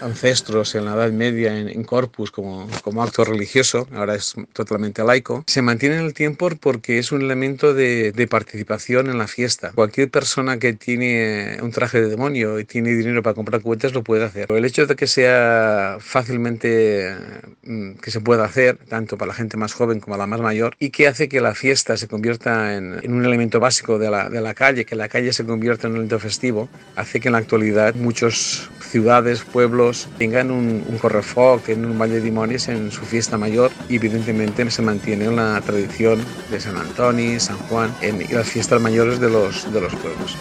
ancestros 0.01 0.73
en 0.73 0.85
la 0.85 0.95
Edad 0.95 1.11
Media 1.11 1.55
en, 1.55 1.83
Corpus 1.83 2.31
como, 2.31 2.67
como 2.83 3.03
acto 3.03 3.23
religioso, 3.23 3.87
ahora 3.93 4.15
es 4.15 4.33
totalmente 4.51 5.03
laico, 5.03 5.43
se 5.45 5.61
mantiene 5.61 5.97
en 5.97 6.05
el 6.05 6.15
tiempo 6.15 6.49
porque 6.59 6.97
es 6.97 7.11
un 7.11 7.21
elemento 7.21 7.75
de, 7.75 8.27
participación 8.29 9.09
en 9.09 9.19
la 9.19 9.27
fiesta. 9.27 9.71
Cualquier 9.75 10.09
persona 10.09 10.57
que 10.57 10.73
tiene 10.73 11.59
un 11.61 11.71
traje 11.71 12.01
de 12.01 12.09
demonio 12.09 12.59
y 12.59 12.65
tiene 12.65 12.95
dinero 12.95 13.21
para 13.21 13.35
comprar 13.35 13.61
cohetes 13.61 13.93
lo 13.93 14.03
puede 14.03 14.25
hacer. 14.25 14.51
El 14.51 14.65
hecho 14.65 14.87
de 14.87 14.95
que 14.95 15.05
sea 15.05 15.97
fácilmente 15.99 17.15
mm, 17.63 17.93
que 17.93 18.09
se 18.09 18.21
pueda 18.21 18.43
hacer, 18.45 18.77
tanto 18.89 19.17
para 19.17 19.29
la 19.29 19.33
gente 19.35 19.55
más 19.55 19.73
joven 19.73 19.99
como 19.99 20.17
la 20.17 20.25
más 20.25 20.41
mayor, 20.41 20.75
y 20.79 20.89
que 20.89 21.07
hace 21.07 21.29
que 21.29 21.41
la 21.41 21.53
fiesta 21.53 21.95
se 21.95 22.07
convierta 22.07 22.75
en, 22.75 22.99
en 23.03 23.13
un 23.13 23.23
elemento 23.23 23.59
básico 23.59 23.99
de 23.99 24.09
la, 24.09 24.29
de 24.29 24.41
la 24.41 24.55
calle, 24.55 24.85
que 24.85 24.95
la 24.95 25.09
calle 25.09 25.31
se 25.31 25.45
convierta 25.45 25.87
en 25.87 25.91
un 25.91 25.97
elemento 25.97 26.19
festivo, 26.19 26.70
hace 26.95 27.19
que 27.19 27.29
en 27.29 27.33
la 27.33 27.39
actualidad 27.39 27.95
muchas 27.95 28.69
ciudades, 28.91 29.43
pueblos 29.43 30.09
tengan 30.17 30.51
un, 30.51 30.83
un 30.85 30.97
correfoc, 30.97 31.63
tengan 31.63 31.91
un 31.91 31.99
Valle 31.99 32.15
de 32.15 32.21
Dimonis 32.21 32.67
en 32.67 32.91
su 32.91 33.01
fiesta 33.01 33.37
mayor 33.37 33.71
y 33.87 33.95
evidentemente 33.95 34.69
se 34.69 34.81
mantiene 34.81 35.31
la 35.31 35.61
tradición 35.61 36.23
de 36.49 36.59
San 36.59 36.75
Antonio, 36.75 37.39
San 37.39 37.57
Juan 37.69 37.95
en, 38.01 38.19
las 38.35 38.47
fiestas 38.47 38.81
mayores 38.81 39.19
de 39.19 39.29
los, 39.29 39.71
de 39.71 39.81
los 39.81 39.95
pueblos. 39.95 40.37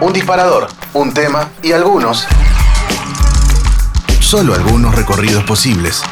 Un 0.00 0.12
disparador, 0.12 0.68
un 0.94 1.12
tema 1.12 1.50
y 1.62 1.72
algunos 1.72 2.26
solo 4.28 4.52
algunos 4.52 4.94
recorridos 4.94 5.42
posibles. 5.44 6.02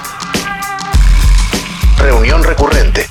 Reunión 1.99 2.43
recurrente. 2.43 3.11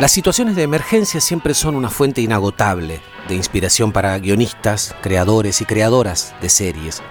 Las 0.00 0.12
situaciones 0.12 0.56
de 0.56 0.62
emergencia 0.62 1.22
siempre 1.22 1.54
son 1.54 1.74
una 1.74 1.88
fuente 1.88 2.20
inagotable 2.20 3.00
de 3.28 3.34
inspiración 3.34 3.92
para 3.92 4.18
guionistas, 4.18 4.94
creadores 5.00 5.62
y 5.62 5.64
creadoras 5.64 6.34
de 6.42 6.50
series. 6.50 7.02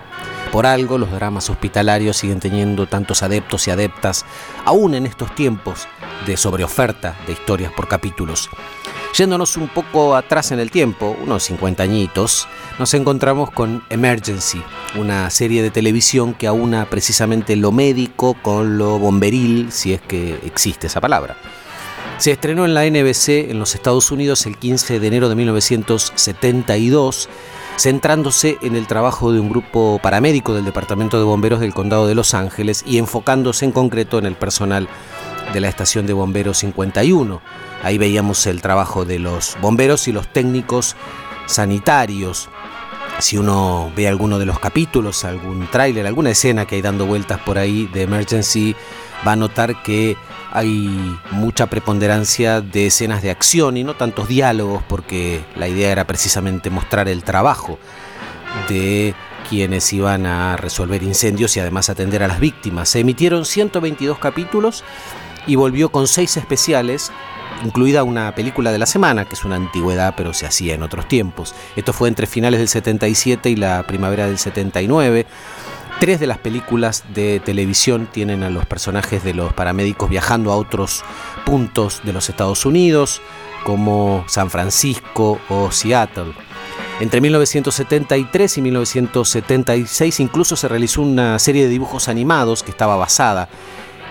Por 0.51 0.67
algo 0.67 0.99
los 0.99 1.11
dramas 1.11 1.49
hospitalarios 1.49 2.17
siguen 2.17 2.39
teniendo 2.39 2.85
tantos 2.85 3.23
adeptos 3.23 3.67
y 3.67 3.71
adeptas, 3.71 4.23
aún 4.65 4.93
en 4.93 5.07
estos 5.07 5.33
tiempos 5.33 5.87
de 6.27 6.37
sobreoferta 6.37 7.17
de 7.25 7.33
historias 7.33 7.71
por 7.71 7.87
capítulos. 7.87 8.51
Yéndonos 9.17 9.57
un 9.57 9.67
poco 9.67 10.15
atrás 10.15 10.51
en 10.51 10.59
el 10.59 10.69
tiempo, 10.69 11.17
unos 11.23 11.41
50 11.45 11.81
añitos, 11.81 12.47
nos 12.77 12.93
encontramos 12.93 13.49
con 13.49 13.83
Emergency, 13.89 14.61
una 14.95 15.31
serie 15.31 15.63
de 15.63 15.71
televisión 15.71 16.35
que 16.35 16.45
aúna 16.45 16.85
precisamente 16.87 17.55
lo 17.55 17.71
médico 17.71 18.35
con 18.43 18.77
lo 18.77 18.99
bomberil, 18.99 19.71
si 19.71 19.93
es 19.93 20.01
que 20.01 20.39
existe 20.45 20.85
esa 20.85 21.01
palabra. 21.01 21.35
Se 22.17 22.31
estrenó 22.31 22.65
en 22.65 22.73
la 22.73 22.85
NBC 22.85 23.51
en 23.51 23.59
los 23.59 23.75
Estados 23.75 24.09
Unidos 24.09 24.45
el 24.45 24.57
15 24.57 24.99
de 25.01 25.07
enero 25.07 25.27
de 25.27 25.35
1972, 25.35 27.27
centrándose 27.77 28.57
en 28.61 28.75
el 28.77 28.87
trabajo 28.87 29.33
de 29.33 29.41
un 29.41 29.49
grupo 29.49 29.99
paramédico 30.01 30.53
del 30.53 30.63
Departamento 30.63 31.19
de 31.19 31.25
Bomberos 31.25 31.59
del 31.59 31.73
Condado 31.73 32.07
de 32.07 32.15
Los 32.15 32.33
Ángeles 32.33 32.83
y 32.87 32.99
enfocándose 32.99 33.65
en 33.65 33.73
concreto 33.73 34.17
en 34.17 34.25
el 34.25 34.35
personal 34.35 34.87
de 35.53 35.59
la 35.59 35.67
estación 35.67 36.07
de 36.07 36.13
bomberos 36.13 36.59
51. 36.59 37.41
Ahí 37.83 37.97
veíamos 37.97 38.47
el 38.47 38.61
trabajo 38.61 39.03
de 39.03 39.19
los 39.19 39.57
bomberos 39.61 40.07
y 40.07 40.13
los 40.13 40.31
técnicos 40.31 40.95
sanitarios. 41.47 42.49
Si 43.19 43.37
uno 43.37 43.91
ve 43.95 44.07
alguno 44.07 44.39
de 44.39 44.45
los 44.45 44.59
capítulos, 44.59 45.25
algún 45.25 45.67
tráiler, 45.69 46.07
alguna 46.07 46.31
escena 46.31 46.65
que 46.65 46.75
hay 46.75 46.81
dando 46.81 47.05
vueltas 47.05 47.39
por 47.41 47.57
ahí 47.57 47.87
de 47.93 48.03
Emergency, 48.03 48.73
va 49.25 49.33
a 49.33 49.35
notar 49.35 49.83
que 49.83 50.17
hay 50.55 51.19
mucha 51.31 51.67
preponderancia 51.67 52.61
de 52.61 52.87
escenas 52.87 53.21
de 53.21 53.29
acción 53.29 53.75
y 53.75 53.83
no 53.83 53.95
tantos 53.95 54.29
diálogos 54.29 54.81
porque 54.87 55.43
la 55.57 55.67
idea 55.67 55.91
era 55.91 56.07
precisamente 56.07 56.69
mostrar 56.69 57.09
el 57.09 57.25
trabajo 57.25 57.77
de 58.69 59.13
quienes 59.49 59.91
iban 59.91 60.25
a 60.25 60.55
resolver 60.55 61.03
incendios 61.03 61.57
y 61.57 61.59
además 61.59 61.89
atender 61.89 62.23
a 62.23 62.29
las 62.29 62.39
víctimas. 62.39 62.87
Se 62.87 63.01
emitieron 63.01 63.43
122 63.43 64.17
capítulos 64.17 64.85
y 65.45 65.57
volvió 65.57 65.89
con 65.89 66.07
seis 66.07 66.37
especiales, 66.37 67.11
incluida 67.65 68.03
una 68.03 68.33
película 68.33 68.71
de 68.71 68.79
la 68.79 68.85
semana, 68.85 69.25
que 69.25 69.35
es 69.35 69.43
una 69.43 69.57
antigüedad 69.57 70.13
pero 70.15 70.33
se 70.33 70.45
hacía 70.45 70.73
en 70.73 70.83
otros 70.83 71.05
tiempos. 71.09 71.53
Esto 71.75 71.91
fue 71.91 72.07
entre 72.07 72.27
finales 72.27 72.61
del 72.61 72.69
77 72.69 73.49
y 73.49 73.57
la 73.57 73.83
primavera 73.83 74.25
del 74.25 74.37
79. 74.37 75.25
Tres 75.99 76.19
de 76.19 76.27
las 76.27 76.37
películas 76.37 77.03
de 77.13 77.39
televisión 77.39 78.07
tienen 78.11 78.43
a 78.43 78.49
los 78.49 78.65
personajes 78.65 79.23
de 79.23 79.33
los 79.33 79.53
paramédicos 79.53 80.09
viajando 80.09 80.51
a 80.51 80.57
otros 80.57 81.03
puntos 81.45 82.01
de 82.03 82.11
los 82.11 82.29
Estados 82.29 82.65
Unidos, 82.65 83.21
como 83.63 84.25
San 84.27 84.49
Francisco 84.49 85.39
o 85.49 85.71
Seattle. 85.71 86.33
Entre 86.99 87.21
1973 87.21 88.57
y 88.57 88.61
1976 88.61 90.19
incluso 90.19 90.55
se 90.55 90.67
realizó 90.67 91.01
una 91.01 91.39
serie 91.39 91.63
de 91.63 91.69
dibujos 91.69 92.07
animados 92.09 92.61
que 92.61 92.71
estaba 92.71 92.97
basada 92.97 93.49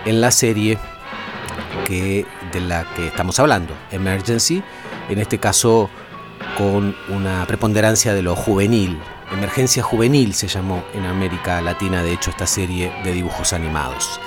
en 0.05 0.21
la 0.21 0.31
serie 0.31 0.77
de 1.89 2.61
la 2.61 2.85
que 2.95 3.07
estamos 3.07 3.39
hablando, 3.39 3.73
Emergency, 3.91 4.63
en 5.09 5.19
este 5.19 5.37
caso 5.37 5.89
con 6.57 6.95
una 7.09 7.45
preponderancia 7.45 8.13
de 8.13 8.23
lo 8.23 8.35
juvenil. 8.35 8.99
Emergencia 9.31 9.83
Juvenil 9.83 10.33
se 10.33 10.47
llamó 10.47 10.83
en 10.93 11.05
América 11.05 11.61
Latina, 11.61 12.03
de 12.03 12.13
hecho, 12.13 12.29
esta 12.29 12.47
serie 12.47 12.91
de 13.03 13.11
dibujos 13.11 13.53
animados. 13.53 14.19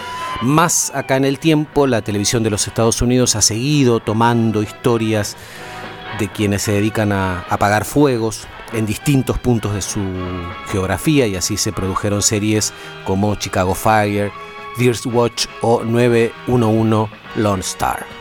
Más 0.43 0.93
acá 0.95 1.17
en 1.17 1.25
el 1.25 1.39
tiempo, 1.39 1.87
la 1.87 2.03
televisión 2.03 2.43
de 2.43 2.51
los 2.51 2.67
Estados 2.67 3.01
Unidos 3.03 3.37
ha 3.37 3.43
seguido 3.43 4.01
tomando 4.01 4.63
historias 4.63 5.37
de 6.19 6.29
quienes 6.29 6.63
se 6.63 6.73
dedican 6.73 7.13
a 7.13 7.41
apagar 7.49 7.85
fuegos 7.85 8.47
en 8.73 8.87
distintos 8.87 9.39
puntos 9.39 9.75
de 9.75 9.83
su 9.83 10.01
geografía 10.67 11.27
y 11.27 11.37
así 11.37 11.57
se 11.57 11.73
produjeron 11.73 12.23
series 12.23 12.73
como 13.05 13.35
Chicago 13.37 13.75
Fire, 13.75 14.31
Deer's 14.79 15.07
Watch 15.07 15.47
o 15.63 15.83
911 15.85 17.11
Lone 17.37 17.61
Star. 17.61 18.18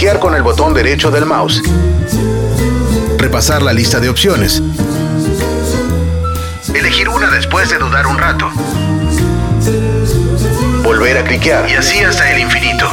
Cliquear 0.00 0.18
con 0.18 0.34
el 0.34 0.42
botón 0.42 0.72
derecho 0.72 1.10
del 1.10 1.26
mouse. 1.26 1.60
Repasar 3.18 3.60
la 3.60 3.74
lista 3.74 4.00
de 4.00 4.08
opciones. 4.08 4.62
Elegir 6.72 7.10
una 7.10 7.30
después 7.30 7.68
de 7.68 7.76
dudar 7.76 8.06
un 8.06 8.16
rato. 8.16 8.50
Volver 10.82 11.18
a 11.18 11.24
cliquear 11.24 11.68
y 11.68 11.74
así 11.74 11.98
hasta 11.98 12.32
el 12.32 12.40
infinito. 12.40 12.88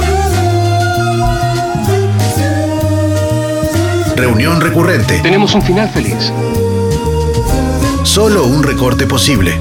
Reunión 4.17 4.59
recurrente. 4.59 5.21
Tenemos 5.21 5.55
un 5.55 5.61
final 5.61 5.89
feliz. 5.89 6.33
Solo 8.03 8.43
un 8.47 8.63
recorte 8.63 9.07
posible. 9.07 9.57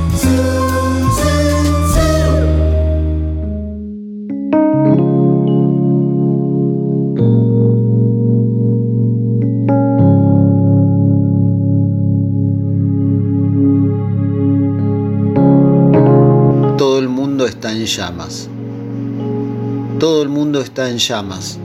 Todo 20.06 20.22
el 20.22 20.28
mundo 20.28 20.60
está 20.60 20.88
en 20.88 20.98
llamas. 20.98 21.58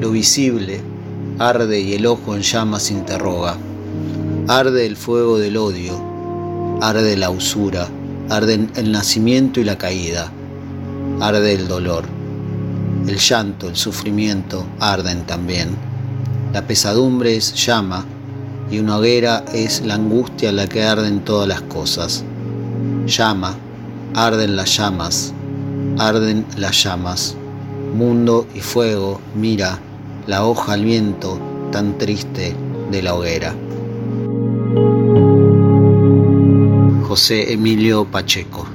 Lo 0.00 0.10
visible 0.10 0.80
arde 1.38 1.80
y 1.80 1.92
el 1.92 2.04
ojo 2.06 2.34
en 2.34 2.42
llamas 2.42 2.90
interroga. 2.90 3.56
Arde 4.48 4.86
el 4.86 4.96
fuego 4.96 5.38
del 5.38 5.56
odio, 5.56 5.92
arde 6.82 7.16
la 7.16 7.30
usura, 7.30 7.86
arden 8.28 8.72
el 8.74 8.90
nacimiento 8.90 9.60
y 9.60 9.64
la 9.64 9.78
caída, 9.78 10.32
arde 11.20 11.54
el 11.54 11.68
dolor. 11.68 12.06
El 13.06 13.18
llanto, 13.18 13.68
el 13.68 13.76
sufrimiento 13.76 14.66
arden 14.80 15.24
también. 15.24 15.68
La 16.52 16.66
pesadumbre 16.66 17.36
es 17.36 17.54
llama 17.54 18.04
y 18.68 18.80
una 18.80 18.96
hoguera 18.96 19.44
es 19.54 19.86
la 19.86 19.94
angustia 19.94 20.48
en 20.48 20.56
la 20.56 20.66
que 20.66 20.82
arden 20.82 21.20
todas 21.20 21.46
las 21.46 21.62
cosas. 21.62 22.24
Llama, 23.06 23.54
arden 24.16 24.56
las 24.56 24.76
llamas, 24.76 25.32
arden 25.98 26.44
las 26.56 26.82
llamas. 26.82 27.36
Mundo 27.96 28.46
y 28.54 28.60
fuego, 28.60 29.22
mira, 29.34 29.78
la 30.26 30.44
hoja 30.44 30.74
al 30.74 30.84
viento 30.84 31.40
tan 31.72 31.96
triste 31.96 32.54
de 32.90 33.02
la 33.02 33.14
hoguera. 33.14 33.54
José 37.08 37.54
Emilio 37.54 38.04
Pacheco. 38.04 38.66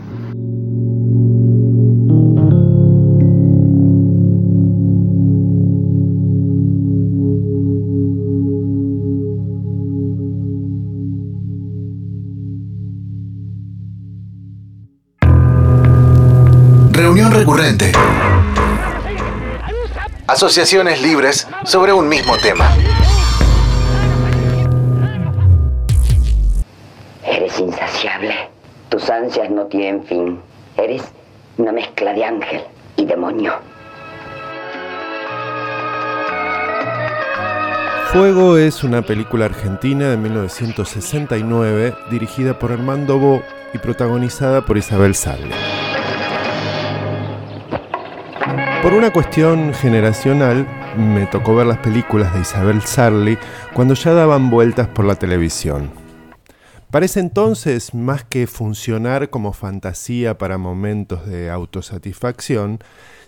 Reunión 16.91 17.31
recurrente. 17.31 17.91
Asociaciones 20.31 21.01
libres 21.01 21.45
sobre 21.65 21.91
un 21.91 22.07
mismo 22.07 22.37
tema. 22.37 22.73
Eres 27.21 27.59
insaciable. 27.59 28.33
Tus 28.87 29.09
ansias 29.09 29.49
no 29.49 29.65
tienen 29.65 30.05
fin. 30.05 30.39
Eres 30.77 31.03
una 31.57 31.73
mezcla 31.73 32.13
de 32.13 32.23
ángel 32.23 32.61
y 32.95 33.03
demonio. 33.03 33.55
Fuego 38.13 38.57
es 38.57 38.85
una 38.85 39.01
película 39.01 39.43
argentina 39.43 40.11
de 40.11 40.15
1969 40.15 41.93
dirigida 42.09 42.57
por 42.57 42.71
Armando 42.71 43.19
Bo 43.19 43.43
y 43.73 43.79
protagonizada 43.79 44.61
por 44.61 44.77
Isabel 44.77 45.13
Sarli. 45.13 45.51
Por 48.81 48.93
una 48.93 49.13
cuestión 49.13 49.75
generacional, 49.75 50.65
me 50.97 51.27
tocó 51.27 51.53
ver 51.55 51.67
las 51.67 51.77
películas 51.77 52.33
de 52.33 52.41
Isabel 52.41 52.81
Sarli 52.81 53.37
cuando 53.75 53.93
ya 53.93 54.11
daban 54.11 54.49
vueltas 54.49 54.87
por 54.87 55.05
la 55.05 55.13
televisión. 55.13 55.91
Para 56.89 57.05
ese 57.05 57.19
entonces, 57.19 57.93
más 57.93 58.23
que 58.23 58.47
funcionar 58.47 59.29
como 59.29 59.53
fantasía 59.53 60.39
para 60.39 60.57
momentos 60.57 61.27
de 61.27 61.51
autosatisfacción, 61.51 62.79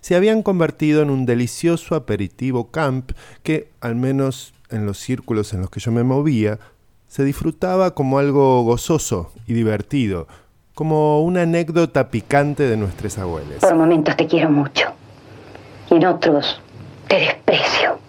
se 0.01 0.15
habían 0.15 0.41
convertido 0.41 1.03
en 1.03 1.11
un 1.11 1.27
delicioso 1.27 1.93
aperitivo 1.93 2.71
camp 2.71 3.11
que, 3.43 3.69
al 3.79 3.93
menos 3.95 4.55
en 4.71 4.87
los 4.87 4.97
círculos 4.97 5.53
en 5.53 5.61
los 5.61 5.69
que 5.69 5.79
yo 5.79 5.91
me 5.91 6.03
movía, 6.03 6.57
se 7.07 7.23
disfrutaba 7.23 7.93
como 7.93 8.17
algo 8.17 8.63
gozoso 8.63 9.31
y 9.45 9.53
divertido, 9.53 10.27
como 10.73 11.21
una 11.21 11.43
anécdota 11.43 12.09
picante 12.09 12.63
de 12.63 12.75
nuestros 12.75 13.19
abuelos. 13.19 13.59
Por 13.59 13.75
momentos 13.75 14.17
te 14.17 14.25
quiero 14.25 14.49
mucho. 14.49 14.95
Y 15.93 15.97
en 15.97 16.05
otros 16.07 16.59
te 17.07 17.17
desprecio. 17.17 17.99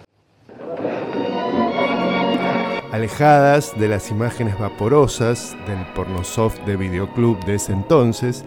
Alejadas 2.91 3.77
de 3.77 3.87
las 3.87 4.09
imágenes 4.09 4.57
vaporosas 4.57 5.55
del 5.67 5.85
pornosoft 5.93 6.61
de 6.61 6.77
videoclub 6.77 7.45
de 7.45 7.55
ese 7.55 7.73
entonces, 7.73 8.43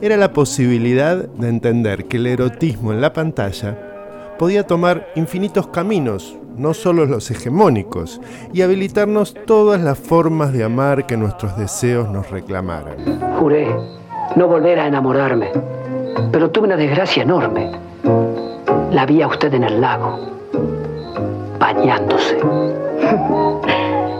era 0.00 0.16
la 0.16 0.32
posibilidad 0.32 1.16
de 1.16 1.48
entender 1.48 2.06
que 2.06 2.16
el 2.16 2.26
erotismo 2.26 2.92
en 2.92 3.00
la 3.00 3.12
pantalla 3.12 3.78
podía 4.40 4.66
tomar 4.66 5.06
infinitos 5.14 5.68
caminos, 5.68 6.36
no 6.56 6.74
solo 6.74 7.06
los 7.06 7.30
hegemónicos, 7.30 8.20
y 8.52 8.62
habilitarnos 8.62 9.34
todas 9.46 9.80
las 9.80 10.00
formas 10.00 10.52
de 10.52 10.64
amar 10.64 11.06
que 11.06 11.16
nuestros 11.16 11.56
deseos 11.56 12.10
nos 12.10 12.28
reclamaran. 12.28 13.20
Juré 13.38 13.68
no 14.34 14.48
volver 14.48 14.80
a 14.80 14.88
enamorarme, 14.88 15.52
pero 16.32 16.50
tuve 16.50 16.66
una 16.66 16.76
desgracia 16.76 17.22
enorme. 17.22 17.70
La 18.90 19.06
vi 19.06 19.22
a 19.22 19.28
usted 19.28 19.54
en 19.54 19.64
el 19.64 19.80
lago, 19.80 20.18
bañándose. 21.58 22.38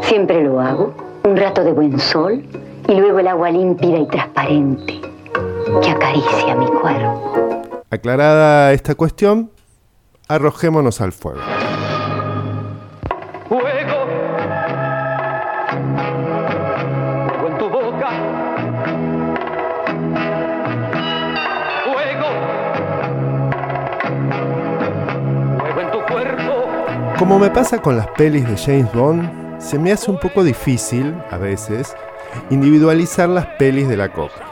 Siempre 0.02 0.42
lo 0.44 0.60
hago. 0.60 0.94
Un 1.24 1.36
rato 1.36 1.62
de 1.64 1.72
buen 1.72 1.98
sol 1.98 2.42
y 2.88 2.94
luego 2.94 3.18
el 3.18 3.28
agua 3.28 3.50
límpida 3.50 3.98
y 3.98 4.06
transparente 4.06 5.00
que 5.82 5.90
acaricia 5.90 6.54
mi 6.54 6.66
cuerpo. 6.66 7.32
Aclarada 7.90 8.72
esta 8.72 8.94
cuestión, 8.94 9.50
arrojémonos 10.28 11.00
al 11.00 11.12
fuego. 11.12 11.40
Fuego. 11.40 11.69
Como 27.30 27.44
me 27.44 27.50
pasa 27.50 27.80
con 27.80 27.96
las 27.96 28.08
pelis 28.08 28.44
de 28.44 28.56
James 28.56 28.92
Bond, 28.92 29.60
se 29.60 29.78
me 29.78 29.92
hace 29.92 30.10
un 30.10 30.18
poco 30.18 30.42
difícil, 30.42 31.14
a 31.30 31.38
veces, 31.38 31.94
individualizar 32.50 33.28
las 33.28 33.46
pelis 33.46 33.88
de 33.88 33.96
la 33.96 34.12
coca. 34.12 34.48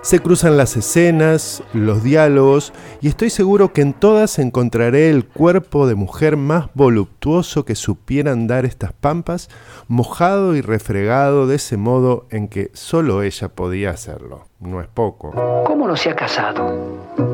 Se 0.00 0.20
cruzan 0.20 0.56
las 0.56 0.74
escenas, 0.74 1.62
los 1.74 2.02
diálogos, 2.02 2.72
y 3.02 3.08
estoy 3.08 3.28
seguro 3.28 3.74
que 3.74 3.82
en 3.82 3.92
todas 3.92 4.38
encontraré 4.38 5.10
el 5.10 5.26
cuerpo 5.26 5.86
de 5.86 5.96
mujer 5.96 6.38
más 6.38 6.70
voluptuoso 6.72 7.66
que 7.66 7.74
supieran 7.74 8.46
dar 8.46 8.64
estas 8.64 8.94
pampas, 8.94 9.50
mojado 9.88 10.56
y 10.56 10.62
refregado 10.62 11.46
de 11.46 11.56
ese 11.56 11.76
modo 11.76 12.24
en 12.30 12.48
que 12.48 12.70
solo 12.72 13.22
ella 13.22 13.48
podía 13.50 13.90
hacerlo. 13.90 14.46
No 14.60 14.80
es 14.80 14.88
poco. 14.88 15.32
¿Cómo 15.66 15.86
no 15.86 15.94
se 15.94 16.08
ha 16.08 16.16
casado? 16.16 16.74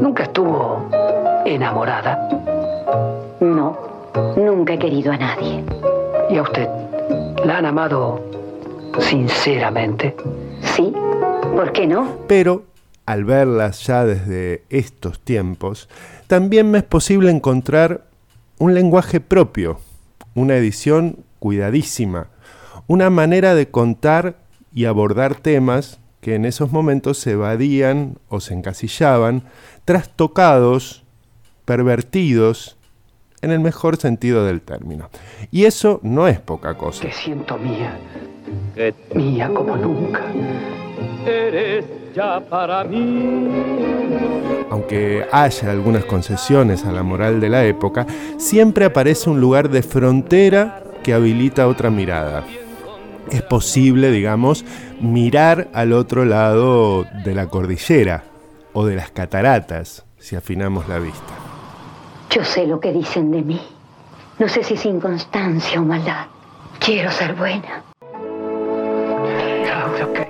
¿Nunca 0.01 0.25
estuvo 0.25 0.90
enamorada? 1.46 2.62
No, 3.43 3.77
nunca 4.37 4.75
he 4.75 4.79
querido 4.79 5.11
a 5.11 5.17
nadie. 5.17 5.65
¿Y 6.31 6.37
a 6.37 6.43
usted? 6.43 6.69
¿La 7.45 7.59
han 7.59 7.67
amado 7.67 8.25
sinceramente? 9.01 10.15
Sí, 10.61 10.93
¿por 11.57 11.73
qué 11.73 11.89
no? 11.89 12.19
Pero, 12.29 12.63
al 13.05 13.25
verlas 13.25 13.85
ya 13.85 14.05
desde 14.05 14.63
estos 14.71 15.19
tiempos, 15.19 15.89
también 16.29 16.71
me 16.71 16.79
es 16.79 16.85
posible 16.85 17.33
encontrar 17.33 18.05
un 18.61 18.75
lenguaje 18.75 19.19
propio, 19.19 19.81
una 20.37 20.55
edición 20.55 21.25
cuidadísima, 21.41 22.29
una 22.87 23.11
manera 23.11 23.57
de 23.57 23.69
contar 23.69 24.37
y 24.73 24.85
abordar 24.85 25.35
temas 25.35 25.99
que 26.21 26.37
en 26.37 26.45
esos 26.45 26.71
momentos 26.71 27.19
se 27.19 27.33
evadían 27.33 28.19
o 28.29 28.39
se 28.39 28.55
encasillaban, 28.55 29.43
trastocados, 29.85 31.03
pervertidos, 31.65 32.79
en 33.43 33.51
el 33.51 33.61
mejor 33.61 33.97
sentido 33.97 34.47
del 34.47 34.63
término. 34.63 35.11
Y 35.51 35.65
eso 35.65 36.01
no 36.03 36.29
es 36.29 36.41
poca 36.41 36.75
cosa. 36.75 37.03
Te 37.03 37.13
siento 37.13 37.59
mía. 37.59 37.99
Mía 39.15 39.51
como 39.53 39.77
nunca. 39.77 40.23
eres 41.27 41.85
ya 42.15 42.41
para 42.41 42.85
mí. 42.85 43.49
Aunque 44.71 45.27
haya 45.31 45.71
algunas 45.71 46.05
concesiones 46.05 46.87
a 46.87 46.93
la 46.93 47.03
moral 47.03 47.41
de 47.41 47.49
la 47.51 47.65
época, 47.65 48.07
siempre 48.39 48.87
aparece 48.87 49.29
un 49.29 49.41
lugar 49.41 49.69
de 49.69 49.83
frontera 49.83 50.83
que 51.03 51.13
habilita 51.13 51.69
otra 51.69 51.91
mirada. 51.91 52.45
Es 53.31 53.43
posible, 53.43 54.11
digamos, 54.11 54.65
mirar 55.01 55.69
al 55.75 55.93
otro 55.93 56.25
lado 56.25 57.05
de 57.25 57.35
la 57.35 57.49
cordillera 57.49 58.25
o 58.73 58.87
de 58.87 58.97
las 58.97 59.11
cataratas, 59.11 60.05
si 60.19 60.37
afinamos 60.37 60.89
la 60.89 60.99
vista. 60.99 61.52
Yo 62.35 62.42
sé 62.45 62.66
lo 62.66 62.81
que 62.81 62.92
dicen 62.92 63.31
de 63.31 63.42
mí. 63.42 63.61
No 64.38 64.49
sé 64.49 64.64
si 64.64 64.75
es 64.75 64.87
inconstancia 64.87 65.79
o 65.79 65.85
maldad. 65.85 66.29
Quiero 66.79 67.11
ser 67.11 67.35
buena. 67.35 67.85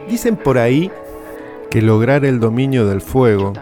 Dicen 0.09 0.37
por 0.37 0.59
ahí 0.59 0.91
que 1.71 1.81
lograr 1.81 2.25
el 2.25 2.41
dominio 2.41 2.87
del 2.87 3.03
fuego 3.03 3.53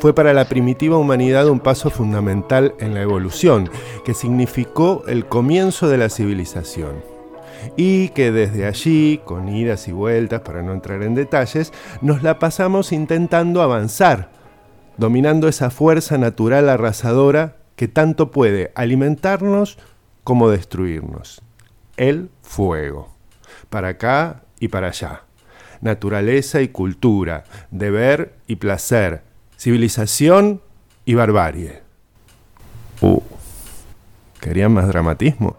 fue 0.00 0.12
para 0.14 0.32
la 0.34 0.46
primitiva 0.46 0.98
humanidad 0.98 1.48
un 1.48 1.60
paso 1.60 1.90
fundamental 1.90 2.74
en 2.80 2.92
la 2.92 3.02
evolución, 3.02 3.70
que 4.04 4.14
significó 4.14 5.04
el 5.06 5.26
comienzo 5.26 5.88
de 5.88 5.98
la 5.98 6.08
civilización. 6.08 7.04
Y 7.76 8.08
que 8.10 8.32
desde 8.32 8.66
allí, 8.66 9.20
con 9.24 9.48
idas 9.48 9.86
y 9.86 9.92
vueltas, 9.92 10.40
para 10.40 10.62
no 10.62 10.72
entrar 10.72 11.04
en 11.04 11.14
detalles, 11.14 11.72
nos 12.02 12.24
la 12.24 12.40
pasamos 12.40 12.90
intentando 12.90 13.62
avanzar, 13.62 14.37
dominando 14.98 15.48
esa 15.48 15.70
fuerza 15.70 16.18
natural 16.18 16.68
arrasadora 16.68 17.56
que 17.76 17.88
tanto 17.88 18.30
puede 18.30 18.72
alimentarnos 18.74 19.78
como 20.24 20.50
destruirnos. 20.50 21.40
El 21.96 22.30
fuego. 22.42 23.14
Para 23.70 23.88
acá 23.88 24.42
y 24.60 24.68
para 24.68 24.88
allá 24.88 25.22
naturaleza 25.80 26.60
y 26.60 26.68
cultura, 26.68 27.44
deber 27.70 28.34
y 28.46 28.56
placer, 28.56 29.22
civilización 29.56 30.60
y 31.04 31.14
barbarie. 31.14 31.82
Uh, 33.00 33.20
¿querían 34.40 34.72
más 34.72 34.88
dramatismo? 34.88 35.56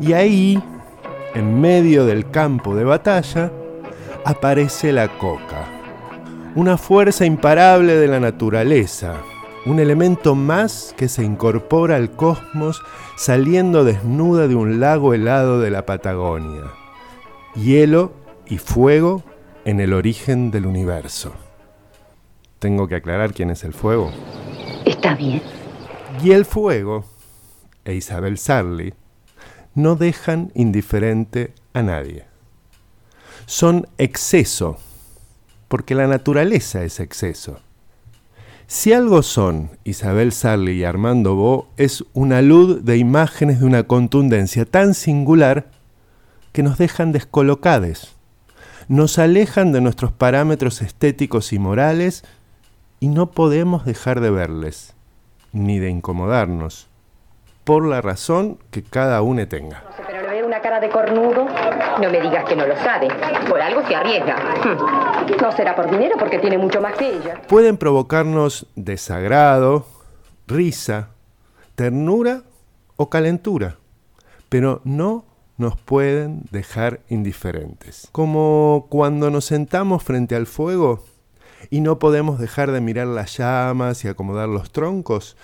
Y 0.00 0.12
ahí, 0.12 0.62
en 1.36 1.60
medio 1.60 2.06
del 2.06 2.30
campo 2.30 2.74
de 2.74 2.84
batalla, 2.84 3.52
aparece 4.24 4.90
la 4.90 5.18
coca, 5.18 5.66
una 6.54 6.78
fuerza 6.78 7.26
imparable 7.26 7.96
de 7.96 8.08
la 8.08 8.20
naturaleza, 8.20 9.20
un 9.66 9.78
elemento 9.78 10.34
más 10.34 10.94
que 10.96 11.08
se 11.08 11.22
incorpora 11.24 11.96
al 11.96 12.10
cosmos 12.12 12.82
saliendo 13.18 13.84
desnuda 13.84 14.48
de 14.48 14.54
un 14.54 14.80
lago 14.80 15.12
helado 15.12 15.60
de 15.60 15.70
la 15.70 15.84
Patagonia. 15.84 16.72
Hielo 17.54 18.12
y 18.46 18.56
fuego 18.56 19.22
en 19.66 19.80
el 19.80 19.92
origen 19.92 20.50
del 20.50 20.64
universo. 20.64 21.34
Tengo 22.60 22.88
que 22.88 22.94
aclarar 22.94 23.34
quién 23.34 23.50
es 23.50 23.62
el 23.62 23.74
fuego. 23.74 24.10
Está 24.86 25.14
bien. 25.14 25.42
Y 26.24 26.30
el 26.30 26.46
fuego 26.46 27.04
e 27.84 27.92
Isabel 27.92 28.38
Sarli 28.38 28.94
no 29.76 29.94
dejan 29.94 30.50
indiferente 30.54 31.52
a 31.74 31.82
nadie. 31.82 32.24
Son 33.44 33.86
exceso, 33.98 34.78
porque 35.68 35.94
la 35.94 36.08
naturaleza 36.08 36.82
es 36.82 36.98
exceso. 36.98 37.60
Si 38.66 38.92
algo 38.92 39.22
son 39.22 39.70
Isabel 39.84 40.32
Sarli 40.32 40.72
y 40.72 40.84
Armando 40.84 41.36
Bo, 41.36 41.68
es 41.76 42.04
una 42.14 42.42
luz 42.42 42.84
de 42.84 42.96
imágenes 42.96 43.60
de 43.60 43.66
una 43.66 43.84
contundencia 43.84 44.64
tan 44.64 44.94
singular 44.94 45.70
que 46.52 46.64
nos 46.64 46.78
dejan 46.78 47.12
descolocades, 47.12 48.16
nos 48.88 49.18
alejan 49.18 49.72
de 49.72 49.82
nuestros 49.82 50.10
parámetros 50.10 50.80
estéticos 50.80 51.52
y 51.52 51.58
morales 51.58 52.24
y 52.98 53.08
no 53.08 53.30
podemos 53.30 53.84
dejar 53.84 54.20
de 54.20 54.30
verles, 54.30 54.94
ni 55.52 55.78
de 55.78 55.90
incomodarnos, 55.90 56.88
por 57.66 57.84
la 57.84 58.00
razón 58.00 58.58
que 58.70 58.84
cada 58.84 59.20
uno 59.22 59.46
tenga. 59.48 59.82
Pero 60.06 60.22
le 60.22 60.28
veo 60.28 60.46
una 60.46 60.60
cara 60.60 60.78
de 60.78 60.88
cornudo. 60.88 61.46
No 62.00 62.10
me 62.10 62.20
digas 62.20 62.44
que 62.44 62.54
no 62.54 62.64
lo 62.64 62.76
sabe. 62.76 63.08
Por 63.48 63.60
algo 63.60 63.84
se 63.88 63.96
arriesga. 63.96 64.36
Hmm. 64.36 65.42
No 65.42 65.50
será 65.50 65.74
por 65.74 65.90
dinero 65.90 66.14
porque 66.16 66.38
tiene 66.38 66.58
mucho 66.58 66.80
más 66.80 66.94
que 66.94 67.16
ella. 67.16 67.42
Pueden 67.48 67.76
provocarnos 67.76 68.68
desagrado, 68.76 69.84
risa, 70.46 71.08
ternura 71.74 72.42
o 72.94 73.10
calentura, 73.10 73.78
pero 74.48 74.80
no 74.84 75.24
nos 75.56 75.76
pueden 75.76 76.42
dejar 76.52 77.00
indiferentes. 77.08 78.08
Como 78.12 78.86
cuando 78.88 79.28
nos 79.32 79.44
sentamos 79.44 80.04
frente 80.04 80.36
al 80.36 80.46
fuego 80.46 81.02
y 81.68 81.80
no 81.80 81.98
podemos 81.98 82.38
dejar 82.38 82.70
de 82.70 82.80
mirar 82.80 83.08
las 83.08 83.36
llamas 83.38 84.04
y 84.04 84.08
acomodar 84.08 84.48
los 84.48 84.70
troncos, 84.70 85.36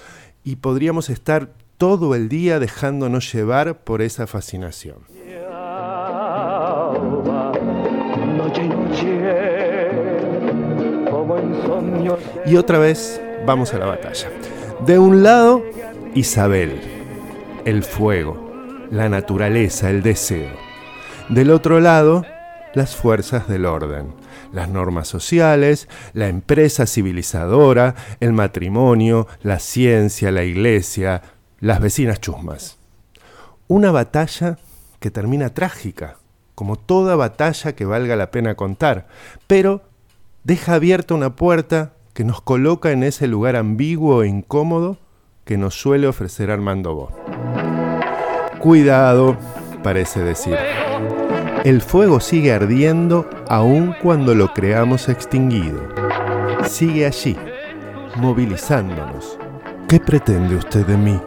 y 0.45 0.57
podríamos 0.57 1.09
estar 1.09 1.51
todo 1.83 2.14
el 2.14 2.29
día 2.29 2.61
dejándonos 2.61 3.33
llevar 3.33 3.83
por 3.83 4.03
esa 4.03 4.29
fascinación. 4.29 4.99
Y 12.47 12.55
otra 12.55 12.79
vez 12.79 13.21
vamos 13.45 13.75
a 13.75 13.79
la 13.79 13.87
batalla. 13.87 14.31
De 14.87 15.01
un 15.01 15.25
lado, 15.25 15.64
Isabel, 16.14 16.81
el 17.64 17.83
fuego, 17.83 18.38
la 18.92 19.09
naturaleza, 19.09 19.90
el 19.90 20.05
deseo. 20.05 20.53
Del 21.31 21.51
otro 21.51 21.81
lado, 21.81 22.25
las 22.75 22.95
fuerzas 22.95 23.49
del 23.49 23.66
orden, 23.66 24.14
las 24.53 24.68
normas 24.68 25.09
sociales, 25.09 25.88
la 26.12 26.29
empresa 26.29 26.87
civilizadora, 26.87 27.97
el 28.21 28.33
matrimonio, 28.33 29.27
la 29.42 29.59
ciencia, 29.59 30.31
la 30.31 30.45
iglesia, 30.45 31.23
las 31.62 31.81
vecinas 31.81 32.20
chusmas. 32.20 32.77
Una 33.68 33.92
batalla 33.92 34.59
que 34.98 35.12
termina 35.12 35.55
trágica, 35.55 36.16
como 36.57 36.75
toda 36.75 37.14
batalla 37.14 37.75
que 37.77 37.85
valga 37.85 38.16
la 38.16 38.33
pena 38.33 38.57
contar, 38.57 39.07
pero 39.46 39.83
deja 40.42 40.75
abierta 40.75 41.14
una 41.14 41.37
puerta 41.37 41.92
que 42.14 42.25
nos 42.25 42.42
coloca 42.42 42.90
en 42.90 43.05
ese 43.05 43.29
lugar 43.29 43.55
ambiguo 43.55 44.25
e 44.25 44.29
incómodo 44.29 44.98
que 45.44 45.57
nos 45.57 45.81
suele 45.81 46.09
ofrecer 46.09 46.51
Armando 46.51 46.96
Bo. 46.96 47.11
Cuidado, 48.59 49.37
parece 49.85 50.20
decir. 50.20 50.57
El 51.62 51.81
fuego 51.81 52.18
sigue 52.18 52.53
ardiendo 52.53 53.31
aun 53.48 53.94
cuando 54.03 54.35
lo 54.35 54.53
creamos 54.53 55.09
extinguido. 55.09 55.81
Sigue 56.64 57.07
allí, 57.07 57.37
movilizándonos. 58.16 59.38
¿Qué 59.93 60.01
pretende 60.01 60.57
usted 60.57 60.87
de 60.87 60.97
mí? 60.97 61.21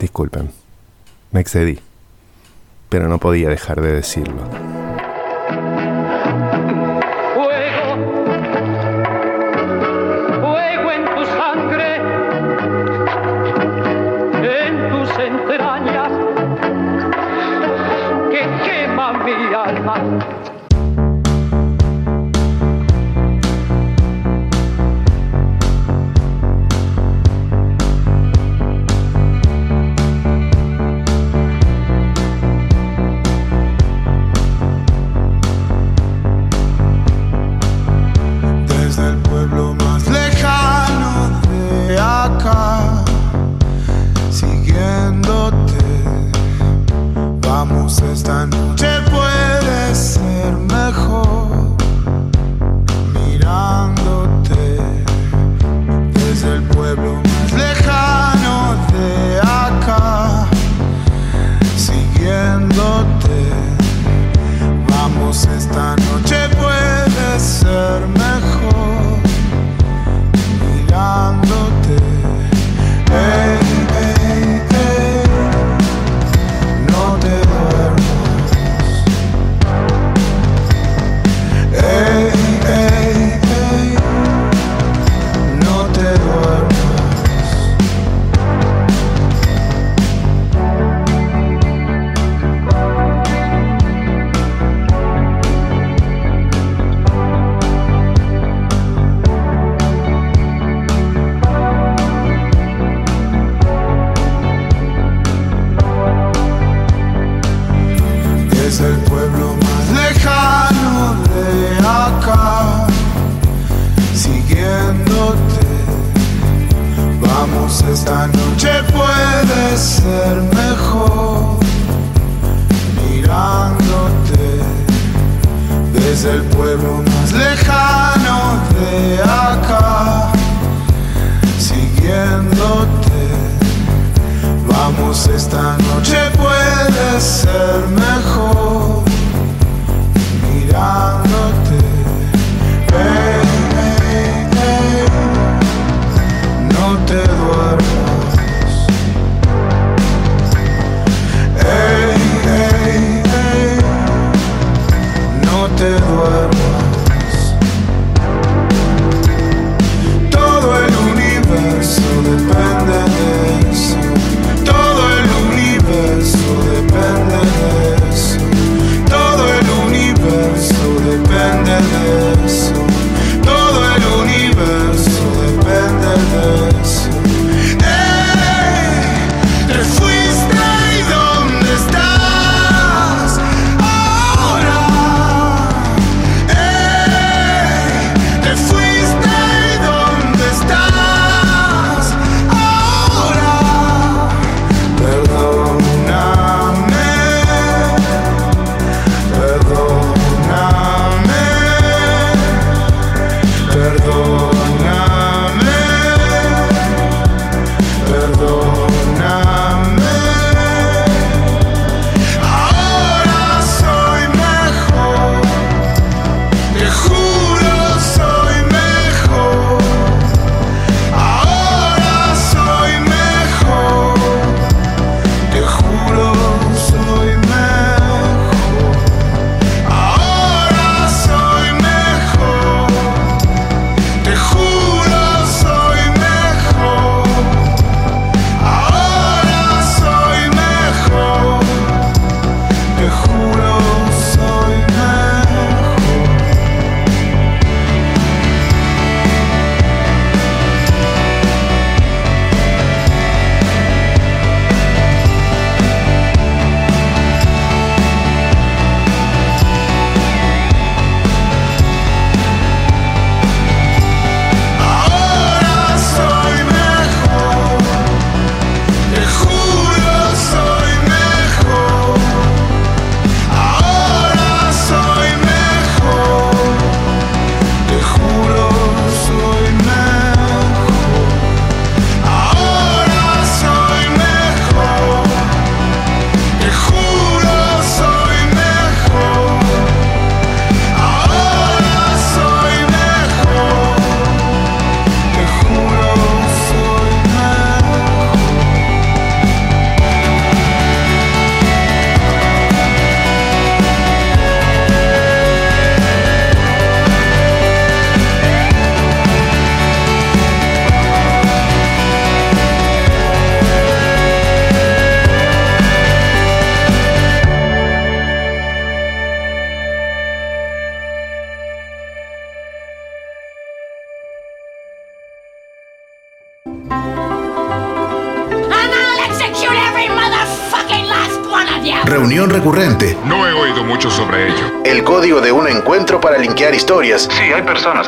Disculpen, 0.00 0.50
me 1.30 1.40
excedí, 1.40 1.78
pero 2.88 3.06
no 3.06 3.18
podía 3.18 3.50
dejar 3.50 3.82
de 3.82 3.92
decirlo. 3.92 4.48
Fuego 7.34 7.84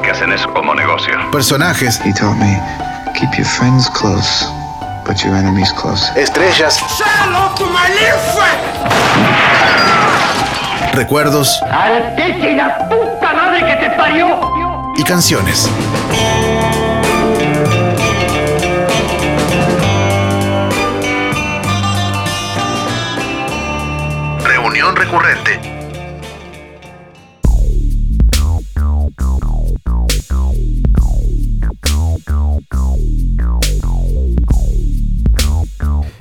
que 0.07 0.13
hacen 0.13 0.33
eso 0.33 0.49
como 0.55 0.73
negocio. 0.73 1.13
Personajes. 1.33 2.01
He 2.05 2.13
taught 2.13 2.39
me 2.39 2.57
keep 3.15 3.37
your 3.37 3.45
friends 3.45 3.89
close, 3.91 4.47
but 5.05 5.17
your 5.25 5.35
enemies 5.35 5.73
close. 5.73 6.09
Estrellas. 6.17 6.81
Recuerdos. 10.93 11.61
¡Artete 11.63 12.55
la 12.55 12.89
puta 12.89 13.33
madre 13.33 13.67
que 13.67 13.77
te 13.77 13.91
parió! 13.97 14.93
Y 14.97 15.03
canciones. 15.03 15.69
Reunión 24.45 24.95
recurrente. 24.95 25.76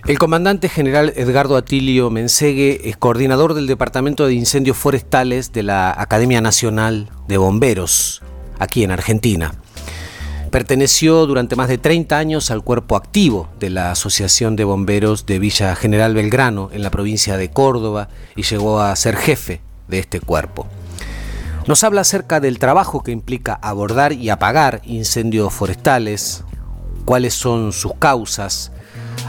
El 0.07 0.19
comandante 0.19 0.69
general 0.69 1.13
Edgardo 1.15 1.57
Atilio 1.57 2.11
Mensegue 2.11 2.89
es 2.89 2.95
coordinador 2.95 3.55
del 3.55 3.65
Departamento 3.65 4.27
de 4.27 4.35
Incendios 4.35 4.77
Forestales 4.77 5.51
de 5.51 5.63
la 5.63 5.99
Academia 5.99 6.41
Nacional 6.41 7.09
de 7.27 7.37
Bomberos, 7.37 8.21
aquí 8.59 8.83
en 8.83 8.91
Argentina. 8.91 9.55
Perteneció 10.51 11.25
durante 11.25 11.55
más 11.55 11.69
de 11.69 11.79
30 11.79 12.19
años 12.19 12.51
al 12.51 12.63
cuerpo 12.63 12.97
activo 12.97 13.49
de 13.59 13.71
la 13.71 13.89
Asociación 13.89 14.55
de 14.55 14.63
Bomberos 14.63 15.25
de 15.25 15.39
Villa 15.39 15.75
General 15.75 16.13
Belgrano 16.13 16.69
en 16.71 16.83
la 16.83 16.91
provincia 16.91 17.35
de 17.35 17.49
Córdoba 17.49 18.09
y 18.35 18.43
llegó 18.43 18.81
a 18.81 18.95
ser 18.95 19.15
jefe 19.15 19.61
de 19.87 19.97
este 19.97 20.19
cuerpo. 20.19 20.67
Nos 21.65 21.83
habla 21.83 22.01
acerca 22.01 22.39
del 22.39 22.59
trabajo 22.59 23.01
que 23.01 23.11
implica 23.11 23.55
abordar 23.55 24.13
y 24.13 24.29
apagar 24.29 24.81
incendios 24.85 25.51
forestales, 25.51 26.43
cuáles 27.05 27.33
son 27.33 27.73
sus 27.73 27.95
causas, 27.95 28.71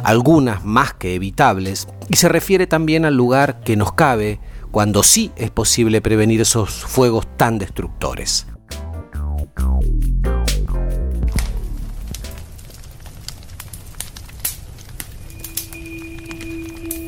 algunas 0.03 0.65
más 0.65 0.95
que 0.95 1.15
evitables, 1.15 1.89
y 2.09 2.17
se 2.17 2.29
refiere 2.29 2.67
también 2.67 3.05
al 3.05 3.17
lugar 3.17 3.61
que 3.61 3.77
nos 3.77 3.93
cabe 3.93 4.41
cuando 4.71 5.03
sí 5.03 5.31
es 5.37 5.51
posible 5.51 6.01
prevenir 6.01 6.41
esos 6.41 6.71
fuegos 6.71 7.27
tan 7.37 7.59
destructores. 7.59 8.47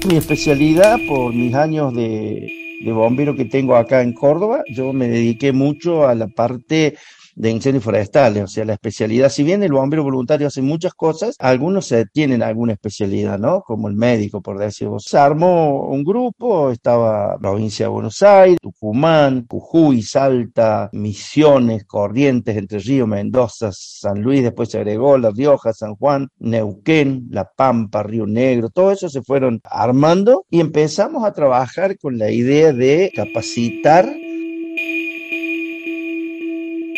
Mi 0.08 0.16
especialidad 0.16 0.98
por 1.06 1.34
mis 1.34 1.54
años 1.54 1.92
de, 1.94 2.50
bombero 2.86 3.36
que 3.36 3.44
tengo 3.44 3.76
acá 3.76 4.00
en 4.00 4.14
Córdoba, 4.14 4.62
yo 4.72 4.94
me 4.94 5.06
dediqué 5.06 5.52
mucho 5.52 6.08
a 6.08 6.14
la 6.14 6.28
parte 6.28 6.96
de 7.38 7.50
incendios 7.50 7.84
forestales, 7.84 8.42
o 8.42 8.46
sea, 8.48 8.64
la 8.64 8.72
especialidad, 8.72 9.28
si 9.28 9.44
bien 9.44 9.62
el 9.62 9.72
bombero 9.72 10.02
voluntario 10.02 10.48
hace 10.48 10.60
muchas 10.60 10.92
cosas, 10.94 11.36
algunos 11.38 11.86
se 11.86 12.04
tienen 12.06 12.42
alguna 12.42 12.72
especialidad, 12.72 13.38
¿no? 13.38 13.62
Como 13.62 13.86
el 13.86 13.94
médico, 13.94 14.42
por 14.42 14.58
decirlo. 14.58 14.98
Se 14.98 15.18
armó 15.18 15.88
un 15.88 16.02
grupo, 16.02 16.72
estaba 16.72 17.38
provincia 17.38 17.86
de 17.86 17.90
Buenos 17.90 18.22
Aires, 18.22 18.58
Tucumán, 18.60 19.46
Jujuy, 19.48 20.02
Salta, 20.02 20.90
Misiones, 20.92 21.84
Corrientes, 21.84 22.56
Entre 22.56 22.80
Ríos, 22.80 23.06
Mendoza, 23.06 23.70
San 23.72 24.20
Luis, 24.20 24.42
después 24.42 24.70
se 24.70 24.78
agregó 24.78 25.16
La 25.16 25.30
Rioja, 25.30 25.72
San 25.72 25.94
Juan, 25.94 26.28
Neuquén, 26.40 27.28
La 27.30 27.48
Pampa, 27.48 28.02
Río 28.02 28.26
Negro, 28.26 28.68
todo 28.70 28.90
eso 28.90 29.08
se 29.08 29.22
fueron 29.22 29.60
armando 29.62 30.44
y 30.50 30.58
empezamos 30.58 31.24
a 31.24 31.32
trabajar 31.32 31.96
con 31.98 32.18
la 32.18 32.32
idea 32.32 32.72
de 32.72 33.12
capacitar 33.14 34.08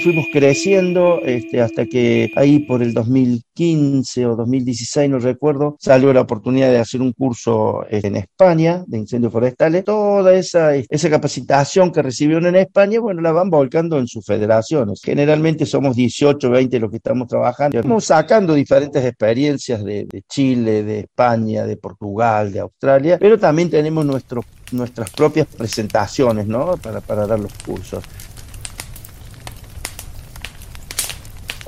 fuimos 0.01 0.26
creciendo 0.32 1.20
este, 1.24 1.61
hasta 1.61 1.86
que 1.86 2.30
ahí 2.36 2.61
por 2.61 2.82
el 2.82 2.94
2015 2.94 4.26
o 4.26 4.36
2016, 4.36 5.11
no 5.11 5.18
recuerdo, 5.18 5.76
salió 5.78 6.12
la 6.12 6.22
oportunidad 6.22 6.70
de 6.70 6.78
hacer 6.78 7.01
un 7.01 7.12
curso 7.12 7.84
este, 7.88 8.09
en 8.09 8.16
España 8.16 8.84
de 8.86 8.98
incendios 8.98 9.32
forestales. 9.32 9.84
Toda 9.84 10.34
esa, 10.34 10.74
esa 10.74 11.11
capacitación 11.11 11.92
que 11.92 12.03
recibieron 12.03 12.46
en 12.46 12.57
España, 12.57 13.01
bueno, 13.01 13.20
la 13.20 13.32
van 13.32 13.51
volcando 13.51 13.98
en 13.98 14.07
sus 14.07 14.24
federaciones. 14.24 15.01
Generalmente 15.03 15.66
somos 15.66 15.96
18, 15.96 16.51
20 16.51 16.80
los 16.80 16.90
que 16.90 16.96
estamos 16.96 17.28
trabajando. 17.28 17.76
Estamos 17.76 18.05
sacando 18.05 18.55
diferentes 18.55 19.05
experiencias 19.05 19.84
de, 19.84 20.07
de 20.11 20.22
Chile, 20.28 20.82
de 20.82 21.01
España, 21.01 21.66
de 21.66 21.76
Portugal, 21.76 22.53
de 22.53 22.61
Australia, 22.61 23.18
pero 23.20 23.38
también 23.38 23.70
tenemos 23.70 24.05
nuestro, 24.05 24.44
nuestras 24.72 25.11
propias 25.11 25.46
presentaciones, 25.46 26.46
¿no? 26.46 26.76
Para, 26.76 27.01
para 27.01 27.26
dar 27.26 27.38
los 27.38 27.53
cursos. 27.64 28.05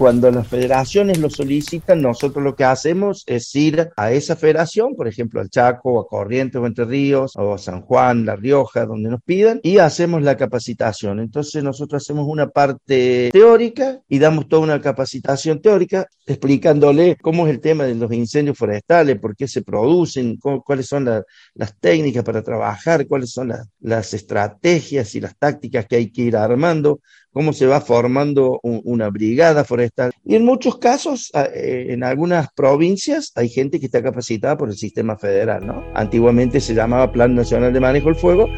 Cuando 0.03 0.33
las 0.33 0.49
federaciones 0.49 1.19
lo 1.19 1.31
solicitan, 1.31 2.03
nosotros 2.03 2.43
lo 2.43 2.57
que 2.57 2.65
hacemos 2.65 3.23
es 3.29 3.55
ir 3.55 3.91
a 3.97 4.11
esa 4.11 4.35
federación, 4.35 4.97
por 4.97 5.07
ejemplo, 5.07 5.41
al 5.41 5.49
Chaco, 5.49 6.01
a 6.01 6.09
Corrientes 6.09 6.61
o 6.61 6.67
Entre 6.67 6.85
Ríos, 6.85 7.37
o 7.37 7.55
a 7.55 7.59
San 7.59 7.83
Juan, 7.83 8.27
La 8.27 8.35
Rioja, 8.35 8.85
donde 8.85 9.11
nos 9.11 9.23
pidan, 9.23 9.61
y 9.63 9.79
hacemos 9.79 10.21
la 10.23 10.37
capacitación. 10.37 11.21
Entonces 11.21 11.63
nosotros 11.63 12.03
hacemos 12.03 12.27
una 12.27 12.49
parte 12.49 13.31
teórica 13.33 14.01
y 14.09 14.19
damos 14.19 14.49
toda 14.49 14.63
una 14.63 14.81
capacitación 14.81 15.63
teórica 15.63 16.09
explicándole 16.27 17.17
cómo 17.23 17.47
es 17.47 17.53
el 17.53 17.61
tema 17.61 17.85
de 17.85 17.95
los 17.95 18.13
incendios 18.13 18.59
forestales, 18.59 19.21
por 19.21 19.37
qué 19.37 19.47
se 19.47 19.63
producen, 19.63 20.37
cuáles 20.65 20.89
son 20.89 21.05
la, 21.05 21.23
las 21.55 21.79
técnicas 21.79 22.25
para 22.25 22.43
trabajar, 22.43 23.07
cuáles 23.07 23.31
son 23.31 23.51
la, 23.51 23.65
las 23.79 24.15
estrategias 24.15 25.15
y 25.15 25.21
las 25.21 25.37
tácticas 25.39 25.87
que 25.87 25.95
hay 25.95 26.11
que 26.11 26.23
ir 26.23 26.37
armando 26.37 26.99
cómo 27.33 27.53
se 27.53 27.67
va 27.67 27.81
formando 27.81 28.61
un, 28.63 28.81
una 28.85 29.09
brigada 29.11 29.65
forestal. 29.65 30.13
Y 30.25 30.37
en 30.37 30.45
muchos 30.45 30.79
casos, 30.79 31.31
eh, 31.35 31.87
en 31.91 32.05
algunas 32.05 32.53
provincias, 32.53 33.33
hay 33.35 33.49
gente 33.49 33.81
que 33.81 33.87
está 33.87 34.03
capacitada 34.03 34.57
por 34.57 34.69
el 34.69 34.77
sistema 34.77 35.17
federal, 35.17 35.67
¿no? 35.67 35.85
Antiguamente 35.95 36.61
se 36.61 36.75
llamaba 36.75 37.13
Plan 37.13 37.35
Nacional 37.35 37.73
de 37.73 37.81
Manejo 37.81 38.09
del 38.09 38.17
Fuego. 38.17 38.49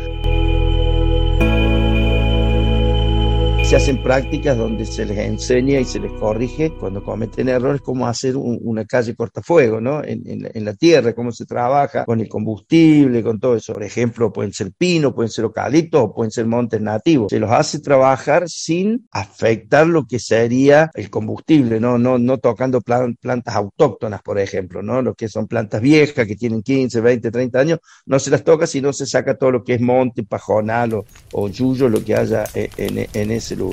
Se 3.74 3.78
hacen 3.78 4.04
prácticas 4.04 4.56
donde 4.56 4.86
se 4.86 5.04
les 5.04 5.18
enseña 5.18 5.80
y 5.80 5.84
se 5.84 5.98
les 5.98 6.12
corrige 6.12 6.70
cuando 6.78 7.02
cometen 7.02 7.48
errores 7.48 7.80
cómo 7.80 8.06
hacer 8.06 8.36
un, 8.36 8.56
una 8.62 8.84
calle 8.84 9.16
cortafuego, 9.16 9.80
¿no? 9.80 10.00
En, 10.04 10.22
en, 10.30 10.48
en, 10.54 10.64
la 10.64 10.74
tierra, 10.74 11.12
cómo 11.12 11.32
se 11.32 11.44
trabaja 11.44 12.04
con 12.04 12.20
el 12.20 12.28
combustible, 12.28 13.20
con 13.24 13.40
todo 13.40 13.56
eso. 13.56 13.72
Por 13.72 13.82
ejemplo, 13.82 14.32
pueden 14.32 14.52
ser 14.52 14.70
pinos, 14.78 15.12
pueden 15.12 15.28
ser 15.28 15.46
eucaliptos 15.46 16.00
o 16.00 16.14
pueden 16.14 16.30
ser 16.30 16.46
montes 16.46 16.80
nativos. 16.80 17.30
Se 17.30 17.40
los 17.40 17.50
hace 17.50 17.80
trabajar 17.80 18.48
sin 18.48 19.08
afectar 19.10 19.88
lo 19.88 20.06
que 20.06 20.20
sería 20.20 20.92
el 20.94 21.10
combustible, 21.10 21.80
¿no? 21.80 21.98
No, 21.98 22.16
no 22.16 22.38
tocando 22.38 22.80
plan, 22.80 23.16
plantas 23.20 23.56
autóctonas, 23.56 24.22
por 24.22 24.38
ejemplo, 24.38 24.84
¿no? 24.84 25.02
Lo 25.02 25.14
que 25.14 25.28
son 25.28 25.48
plantas 25.48 25.82
viejas 25.82 26.28
que 26.28 26.36
tienen 26.36 26.62
15, 26.62 27.00
20, 27.00 27.28
30 27.28 27.58
años, 27.58 27.80
no 28.06 28.20
se 28.20 28.30
las 28.30 28.44
toca, 28.44 28.68
sino 28.68 28.92
se 28.92 29.04
saca 29.04 29.36
todo 29.36 29.50
lo 29.50 29.64
que 29.64 29.74
es 29.74 29.80
monte, 29.80 30.22
pajonal 30.22 30.94
o, 30.94 31.04
o 31.32 31.48
yuyo, 31.48 31.88
lo 31.88 32.04
que 32.04 32.14
haya 32.14 32.44
en, 32.54 33.08
en 33.12 33.30
ese 33.32 33.56
lugar. 33.56 33.63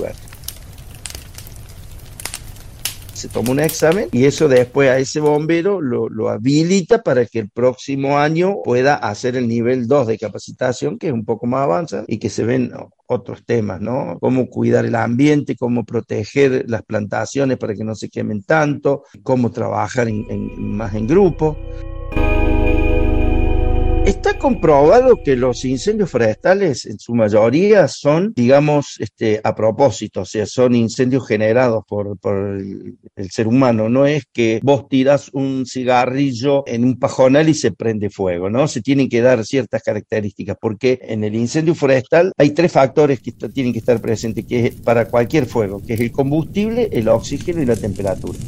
Se 3.13 3.29
toma 3.29 3.51
un 3.51 3.59
examen 3.59 4.09
y 4.11 4.25
eso 4.25 4.47
después 4.47 4.89
a 4.89 4.97
ese 4.97 5.19
bombero 5.19 5.79
lo, 5.79 6.09
lo, 6.09 6.29
habilita 6.29 7.03
para 7.03 7.23
que 7.27 7.37
el 7.37 7.49
próximo 7.49 8.17
año 8.17 8.55
pueda 8.63 8.95
hacer 8.95 9.35
el 9.35 9.47
nivel 9.47 9.87
2 9.87 10.07
de 10.07 10.17
capacitación, 10.17 10.97
que 10.97 11.07
es 11.07 11.13
un 11.13 11.23
poco 11.23 11.45
más 11.45 11.61
avanzado 11.65 12.05
y 12.07 12.17
que 12.17 12.31
se 12.31 12.43
ven 12.43 12.71
otros 13.05 13.45
temas, 13.45 13.79
¿no? 13.79 14.17
Cómo 14.19 14.47
cuidar 14.47 14.85
el 14.85 14.95
ambiente, 14.95 15.55
cómo 15.55 15.85
proteger 15.85 16.65
las 16.67 16.81
plantaciones 16.81 17.59
para 17.59 17.75
que 17.75 17.83
no 17.83 17.93
se 17.93 18.09
quemen 18.09 18.41
tanto, 18.41 19.03
cómo 19.21 19.51
trabajar 19.51 20.07
más 20.57 20.95
en 20.95 21.05
grupo. 21.05 21.57
Está 24.05 24.39
comprobado 24.39 25.21
que 25.23 25.35
los 25.35 25.63
incendios 25.63 26.09
forestales 26.09 26.87
en 26.87 26.97
su 26.97 27.13
mayoría 27.13 27.87
son, 27.87 28.33
digamos, 28.35 28.95
este, 28.97 29.39
a 29.43 29.53
propósito, 29.53 30.21
o 30.21 30.25
sea, 30.25 30.47
son 30.47 30.73
incendios 30.73 31.27
generados 31.27 31.83
por, 31.87 32.17
por 32.17 32.57
el, 32.57 32.97
el, 33.15 33.29
ser 33.29 33.47
humano. 33.47 33.89
No 33.89 34.07
es 34.07 34.23
que 34.33 34.59
vos 34.63 34.89
tiras 34.89 35.29
un 35.33 35.67
cigarrillo 35.67 36.63
en 36.65 36.83
un 36.83 36.97
pajonal 36.97 37.47
y 37.47 37.53
se 37.53 37.71
prende 37.71 38.09
fuego, 38.09 38.49
¿no? 38.49 38.67
Se 38.67 38.81
tienen 38.81 39.07
que 39.07 39.21
dar 39.21 39.45
ciertas 39.45 39.83
características, 39.83 40.57
porque 40.59 40.99
en 41.03 41.23
el 41.23 41.35
incendio 41.35 41.75
forestal 41.75 42.33
hay 42.37 42.49
tres 42.51 42.71
factores 42.71 43.19
que 43.21 43.31
tienen 43.31 43.71
que 43.71 43.79
estar 43.79 44.01
presentes, 44.01 44.45
que 44.47 44.65
es 44.65 44.75
para 44.75 45.05
cualquier 45.09 45.45
fuego, 45.45 45.79
que 45.79 45.93
es 45.93 45.99
el 45.99 46.11
combustible, 46.11 46.89
el 46.91 47.07
oxígeno 47.07 47.61
y 47.61 47.67
la 47.67 47.75
temperatura. 47.75 48.39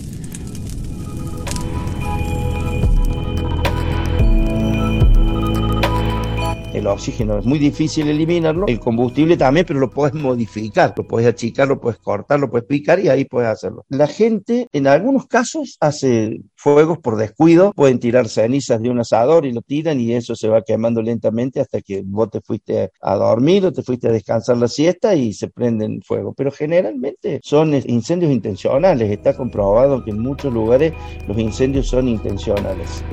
El 6.84 6.88
oxígeno 6.88 7.39
es 7.39 7.45
muy 7.45 7.59
difícil 7.59 8.09
eliminarlo, 8.09 8.67
el 8.67 8.79
combustible 8.79 9.38
también, 9.38 9.65
pero 9.65 9.79
lo 9.79 9.89
puedes 9.89 10.13
modificar, 10.13 10.93
lo 10.97 11.07
puedes 11.07 11.29
achicar, 11.29 11.67
lo 11.67 11.79
puedes 11.79 11.97
cortar, 11.99 12.39
lo 12.39 12.49
puedes 12.49 12.67
picar 12.67 12.99
y 12.99 13.07
ahí 13.07 13.23
puedes 13.23 13.49
hacerlo. 13.49 13.86
La 13.88 14.07
gente 14.07 14.67
en 14.73 14.88
algunos 14.88 15.27
casos 15.27 15.77
hace 15.79 16.41
fuegos 16.55 16.99
por 16.99 17.15
descuido, 17.15 17.71
pueden 17.73 17.99
tirar 17.99 18.27
cenizas 18.27 18.81
de 18.81 18.89
un 18.89 18.99
asador 18.99 19.45
y 19.45 19.53
lo 19.53 19.61
tiran 19.61 19.99
y 19.99 20.13
eso 20.13 20.36
se 20.36 20.49
va 20.49 20.61
quemando 20.61 21.01
lentamente 21.01 21.61
hasta 21.61 21.81
que 21.81 22.03
vos 22.05 22.29
te 22.29 22.41
fuiste 22.41 22.91
a 23.01 23.15
dormir 23.15 23.65
o 23.65 23.71
te 23.71 23.81
fuiste 23.81 24.09
a 24.09 24.11
descansar 24.11 24.57
la 24.57 24.67
siesta 24.67 25.15
y 25.15 25.34
se 25.34 25.47
prenden 25.47 26.01
fuego. 26.01 26.34
Pero 26.34 26.51
generalmente 26.51 27.39
son 27.43 27.73
incendios 27.73 28.31
intencionales, 28.31 29.09
está 29.09 29.36
comprobado 29.36 30.03
que 30.03 30.11
en 30.11 30.19
muchos 30.19 30.53
lugares 30.53 30.93
los 31.27 31.38
incendios 31.38 31.88
son 31.88 32.09
intencionales. 32.09 33.03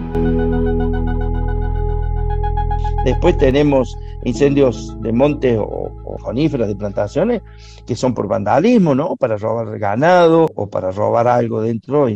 Después 3.04 3.38
tenemos 3.38 3.96
incendios 4.24 4.94
de 5.00 5.12
montes 5.12 5.58
o, 5.58 5.90
coníferas 6.22 6.68
de 6.68 6.76
plantaciones 6.76 7.40
que 7.86 7.96
son 7.96 8.12
por 8.12 8.28
vandalismo, 8.28 8.94
¿no? 8.94 9.16
Para 9.16 9.38
robar 9.38 9.78
ganado 9.78 10.48
o 10.54 10.68
para 10.68 10.90
robar 10.90 11.26
algo 11.26 11.62
dentro, 11.62 12.08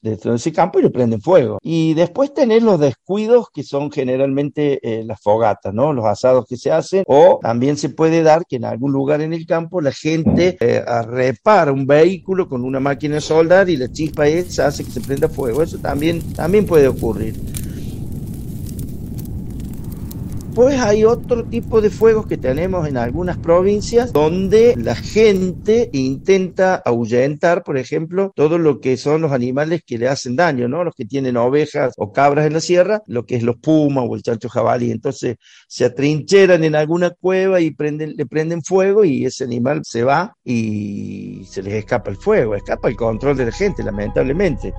dentro 0.00 0.32
de 0.32 0.36
ese 0.36 0.52
campo 0.52 0.80
y 0.80 0.82
le 0.82 0.90
prenden 0.90 1.20
fuego. 1.20 1.58
Y 1.62 1.94
después 1.94 2.34
tener 2.34 2.62
los 2.62 2.80
descuidos 2.80 3.48
que 3.54 3.62
son 3.62 3.92
generalmente 3.92 4.80
eh, 4.82 5.04
las 5.04 5.20
fogatas, 5.20 5.72
¿no? 5.72 5.92
Los 5.92 6.06
asados 6.06 6.44
que 6.48 6.56
se 6.56 6.72
hacen 6.72 7.04
o 7.06 7.38
también 7.40 7.76
se 7.76 7.90
puede 7.90 8.22
dar 8.22 8.44
que 8.46 8.56
en 8.56 8.64
algún 8.64 8.92
lugar 8.92 9.20
en 9.20 9.32
el 9.32 9.46
campo 9.46 9.80
la 9.80 9.92
gente 9.92 10.56
eh, 10.58 10.82
repara 11.06 11.72
un 11.72 11.86
vehículo 11.86 12.48
con 12.48 12.64
una 12.64 12.80
máquina 12.80 13.16
de 13.16 13.20
soldar 13.20 13.70
y 13.70 13.76
la 13.76 13.92
chispa 13.92 14.26
esa 14.26 14.66
hace 14.66 14.84
que 14.84 14.90
se 14.90 15.00
prenda 15.00 15.28
fuego. 15.28 15.62
Eso 15.62 15.78
también, 15.78 16.20
también 16.32 16.66
puede 16.66 16.88
ocurrir. 16.88 17.61
Después 20.52 20.78
hay 20.80 21.02
otro 21.06 21.44
tipo 21.44 21.80
de 21.80 21.88
fuegos 21.88 22.26
que 22.26 22.36
tenemos 22.36 22.86
en 22.86 22.98
algunas 22.98 23.38
provincias 23.38 24.12
donde 24.12 24.74
la 24.76 24.94
gente 24.94 25.88
intenta 25.94 26.74
ahuyentar, 26.84 27.62
por 27.62 27.78
ejemplo, 27.78 28.34
todo 28.36 28.58
lo 28.58 28.78
que 28.78 28.98
son 28.98 29.22
los 29.22 29.32
animales 29.32 29.80
que 29.82 29.96
le 29.96 30.08
hacen 30.08 30.36
daño, 30.36 30.68
¿no? 30.68 30.84
Los 30.84 30.94
que 30.94 31.06
tienen 31.06 31.38
ovejas 31.38 31.94
o 31.96 32.12
cabras 32.12 32.44
en 32.44 32.52
la 32.52 32.60
sierra, 32.60 33.00
lo 33.06 33.24
que 33.24 33.36
es 33.36 33.42
los 33.42 33.56
pumas 33.56 34.04
o 34.06 34.14
el 34.14 34.22
chancho 34.22 34.50
jabalí. 34.50 34.90
Entonces 34.90 35.36
se 35.68 35.86
atrincheran 35.86 36.62
en 36.64 36.74
alguna 36.74 37.08
cueva 37.18 37.58
y 37.62 37.70
prenden, 37.70 38.12
le 38.14 38.26
prenden 38.26 38.62
fuego 38.62 39.06
y 39.06 39.24
ese 39.24 39.44
animal 39.44 39.80
se 39.84 40.02
va 40.04 40.36
y 40.44 41.46
se 41.48 41.62
les 41.62 41.72
escapa 41.72 42.10
el 42.10 42.18
fuego, 42.18 42.54
escapa 42.54 42.90
el 42.90 42.96
control 42.96 43.38
de 43.38 43.46
la 43.46 43.52
gente, 43.52 43.82
lamentablemente. 43.82 44.74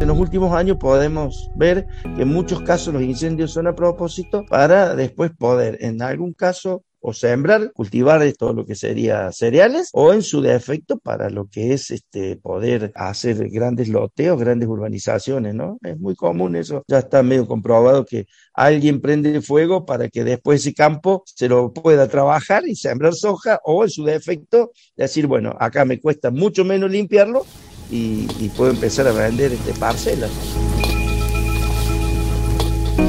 En 0.00 0.08
los 0.08 0.18
últimos 0.18 0.54
años 0.54 0.78
podemos 0.78 1.50
ver 1.56 1.86
que 2.16 2.22
en 2.22 2.28
muchos 2.28 2.62
casos 2.62 2.94
los 2.94 3.02
incendios 3.02 3.52
son 3.52 3.66
a 3.66 3.74
propósito 3.74 4.46
para 4.48 4.96
después 4.96 5.30
poder, 5.30 5.76
en 5.82 6.00
algún 6.00 6.32
caso, 6.32 6.84
o 7.00 7.12
sembrar, 7.12 7.70
cultivar 7.74 8.22
todo 8.32 8.54
lo 8.54 8.64
que 8.64 8.74
sería 8.74 9.30
cereales, 9.30 9.90
o 9.92 10.14
en 10.14 10.22
su 10.22 10.40
defecto 10.40 10.98
para 10.98 11.28
lo 11.28 11.48
que 11.48 11.74
es 11.74 11.90
este 11.90 12.36
poder 12.36 12.92
hacer 12.94 13.50
grandes 13.50 13.88
loteos, 13.88 14.40
grandes 14.40 14.70
urbanizaciones, 14.70 15.54
¿no? 15.54 15.78
Es 15.82 15.98
muy 15.98 16.14
común 16.14 16.56
eso, 16.56 16.82
ya 16.88 17.00
está 17.00 17.22
medio 17.22 17.46
comprobado 17.46 18.06
que 18.06 18.26
alguien 18.54 19.02
prende 19.02 19.42
fuego 19.42 19.84
para 19.84 20.08
que 20.08 20.24
después 20.24 20.62
ese 20.62 20.72
campo 20.72 21.24
se 21.26 21.46
lo 21.46 21.74
pueda 21.74 22.08
trabajar 22.08 22.66
y 22.66 22.74
sembrar 22.74 23.12
soja, 23.12 23.60
o 23.64 23.84
en 23.84 23.90
su 23.90 24.04
defecto 24.04 24.72
decir, 24.96 25.26
bueno, 25.26 25.54
acá 25.60 25.84
me 25.84 26.00
cuesta 26.00 26.30
mucho 26.30 26.64
menos 26.64 26.90
limpiarlo 26.90 27.44
y, 27.90 28.26
puedo 28.56 28.70
empezar 28.70 29.06
a 29.06 29.12
vender 29.12 29.52
este 29.52 29.72
parcelas. 29.74 30.30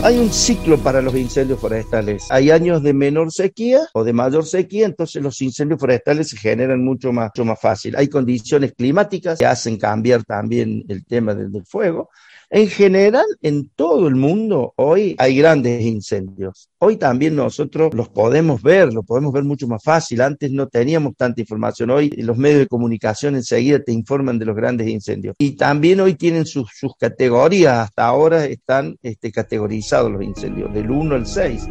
Hay 0.04 0.18
un 0.18 0.32
ciclo 0.32 0.80
para 0.80 1.00
los 1.00 1.14
incendios 1.16 1.60
forestales. 1.60 2.26
Hay 2.32 2.50
años 2.50 2.82
de 2.82 2.92
menor 2.92 3.32
sequía 3.32 3.82
o 3.94 4.04
de 4.04 4.14
mayor 4.14 4.46
sequía, 4.48 4.88
entonces 4.88 5.22
los 5.22 5.40
incendios 5.42 5.80
forestales 5.80 6.30
se 6.30 6.38
generan 6.38 6.84
mucho 6.84 7.12
más, 7.14 7.30
mucho 7.36 7.46
más 7.46 7.60
fácil. 7.60 7.96
Hay 7.96 8.08
condiciones 8.08 8.74
climáticas 8.74 9.38
que 9.38 9.46
hacen 9.46 9.78
cambiar 9.78 10.24
también 10.24 10.84
el 10.88 11.06
tema 11.06 11.36
del 11.36 11.64
fuego. 11.66 12.10
En 12.54 12.68
general, 12.68 13.26
en 13.42 13.70
todo 13.78 14.10
el 14.10 14.18
mundo 14.18 14.74
hoy 14.76 15.16
hay 15.20 15.38
grandes 15.38 15.86
incendios. 15.86 16.70
Hoy 16.80 16.98
también 16.98 17.34
nosotros 17.34 17.94
los 17.94 18.10
podemos 18.10 18.62
ver, 18.62 18.94
los 18.94 19.06
podemos 19.06 19.32
ver 19.32 19.46
mucho 19.46 19.70
más 19.70 19.82
fácil. 19.82 20.20
Antes 20.20 20.52
no 20.52 20.68
teníamos 20.68 21.16
tanta 21.16 21.40
información. 21.40 21.92
Hoy 21.92 22.10
los 22.10 22.36
medios 22.36 22.60
de 22.60 22.68
comunicación 22.68 23.36
enseguida 23.36 23.80
te 23.80 23.94
informan 23.94 24.38
de 24.38 24.48
los 24.48 24.56
grandes 24.58 24.90
incendios. 24.90 25.34
Y 25.40 25.56
también 25.56 26.02
hoy 26.02 26.16
tienen 26.16 26.46
sus, 26.46 26.70
categorías. 27.00 27.86
Hasta 27.86 28.06
ahora 28.06 28.44
están 28.44 28.98
este, 29.02 29.32
categorizados 29.32 30.12
los 30.12 30.22
incendios, 30.22 30.74
del 30.74 30.92
1 30.92 31.16
al 31.16 31.26
6 31.26 31.70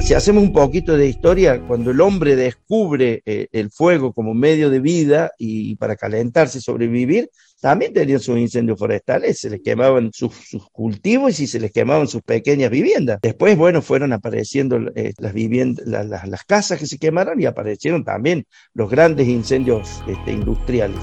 si 0.00 0.14
hacemos 0.14 0.42
un 0.42 0.52
poquito 0.52 0.96
de 0.96 1.08
historia, 1.08 1.60
cuando 1.66 1.90
el 1.90 2.00
hombre 2.00 2.36
descubre 2.36 3.22
eh, 3.24 3.48
el 3.52 3.70
fuego 3.70 4.12
como 4.12 4.34
medio 4.34 4.70
de 4.70 4.80
vida 4.80 5.32
y 5.38 5.76
para 5.76 5.96
calentarse 5.96 6.58
y 6.58 6.60
sobrevivir, 6.60 7.30
también 7.60 7.94
tenían 7.94 8.20
sus 8.20 8.36
incendios 8.38 8.78
forestales, 8.78 9.40
se 9.40 9.48
les 9.48 9.62
quemaban 9.62 10.10
sus, 10.12 10.34
cultivos 10.70 11.40
y 11.40 11.46
se 11.46 11.58
les 11.58 11.72
quemaban 11.72 12.06
sus 12.06 12.20
pequeñas 12.20 12.70
viviendas. 12.70 13.20
Después, 13.22 13.56
bueno, 13.56 13.80
fueron 13.80 14.12
apareciendo 14.12 14.78
eh, 14.94 15.14
las 15.16 15.32
viviendas, 15.32 15.86
la, 15.86 16.04
la, 16.04 16.26
las 16.26 16.44
casas 16.44 16.78
que 16.78 16.86
se 16.86 16.98
quemaron 16.98 17.40
y 17.40 17.46
aparecieron 17.46 18.04
también 18.04 18.46
los 18.74 18.90
grandes 18.90 19.28
incendios 19.28 20.02
este, 20.06 20.32
industriales. 20.32 21.00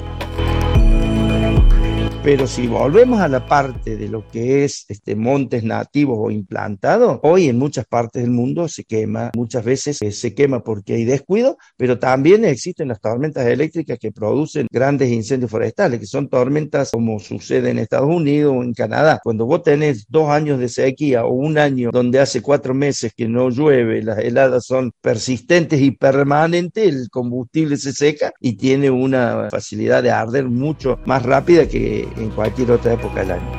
Pero 2.23 2.45
si 2.45 2.67
volvemos 2.67 3.19
a 3.19 3.27
la 3.27 3.47
parte 3.47 3.97
de 3.97 4.07
lo 4.07 4.27
que 4.27 4.63
es 4.63 4.85
este, 4.89 5.15
montes 5.15 5.63
nativos 5.63 6.19
o 6.21 6.29
implantados, 6.29 7.19
hoy 7.23 7.49
en 7.49 7.57
muchas 7.57 7.87
partes 7.87 8.21
del 8.21 8.29
mundo 8.29 8.67
se 8.67 8.83
quema, 8.83 9.31
muchas 9.35 9.65
veces 9.65 9.99
eh, 10.03 10.11
se 10.11 10.35
quema 10.35 10.63
porque 10.63 10.93
hay 10.93 11.03
descuido, 11.03 11.57
pero 11.77 11.97
también 11.97 12.45
existen 12.45 12.89
las 12.89 13.01
tormentas 13.01 13.47
eléctricas 13.47 13.97
que 13.97 14.11
producen 14.11 14.67
grandes 14.69 15.09
incendios 15.09 15.49
forestales, 15.49 15.99
que 15.99 16.05
son 16.05 16.29
tormentas 16.29 16.91
como 16.91 17.19
sucede 17.19 17.71
en 17.71 17.79
Estados 17.79 18.15
Unidos 18.15 18.53
o 18.55 18.61
en 18.61 18.75
Canadá. 18.75 19.19
Cuando 19.23 19.47
vos 19.47 19.63
tenés 19.63 20.05
dos 20.07 20.29
años 20.29 20.59
de 20.59 20.69
sequía 20.69 21.25
o 21.25 21.33
un 21.33 21.57
año 21.57 21.89
donde 21.91 22.19
hace 22.19 22.43
cuatro 22.43 22.75
meses 22.75 23.13
que 23.17 23.27
no 23.27 23.49
llueve, 23.49 24.03
las 24.03 24.19
heladas 24.19 24.67
son 24.67 24.91
persistentes 25.01 25.81
y 25.81 25.89
permanentes, 25.89 26.87
el 26.87 27.09
combustible 27.09 27.77
se 27.77 27.93
seca 27.93 28.31
y 28.39 28.57
tiene 28.57 28.91
una 28.91 29.47
facilidad 29.49 30.03
de 30.03 30.11
arder 30.11 30.45
mucho 30.45 30.99
más 31.07 31.23
rápida 31.23 31.67
que 31.67 32.10
en 32.17 32.29
cualquier 32.31 32.71
otra 32.71 32.93
época 32.93 33.21
del 33.21 33.31
año. 33.31 33.51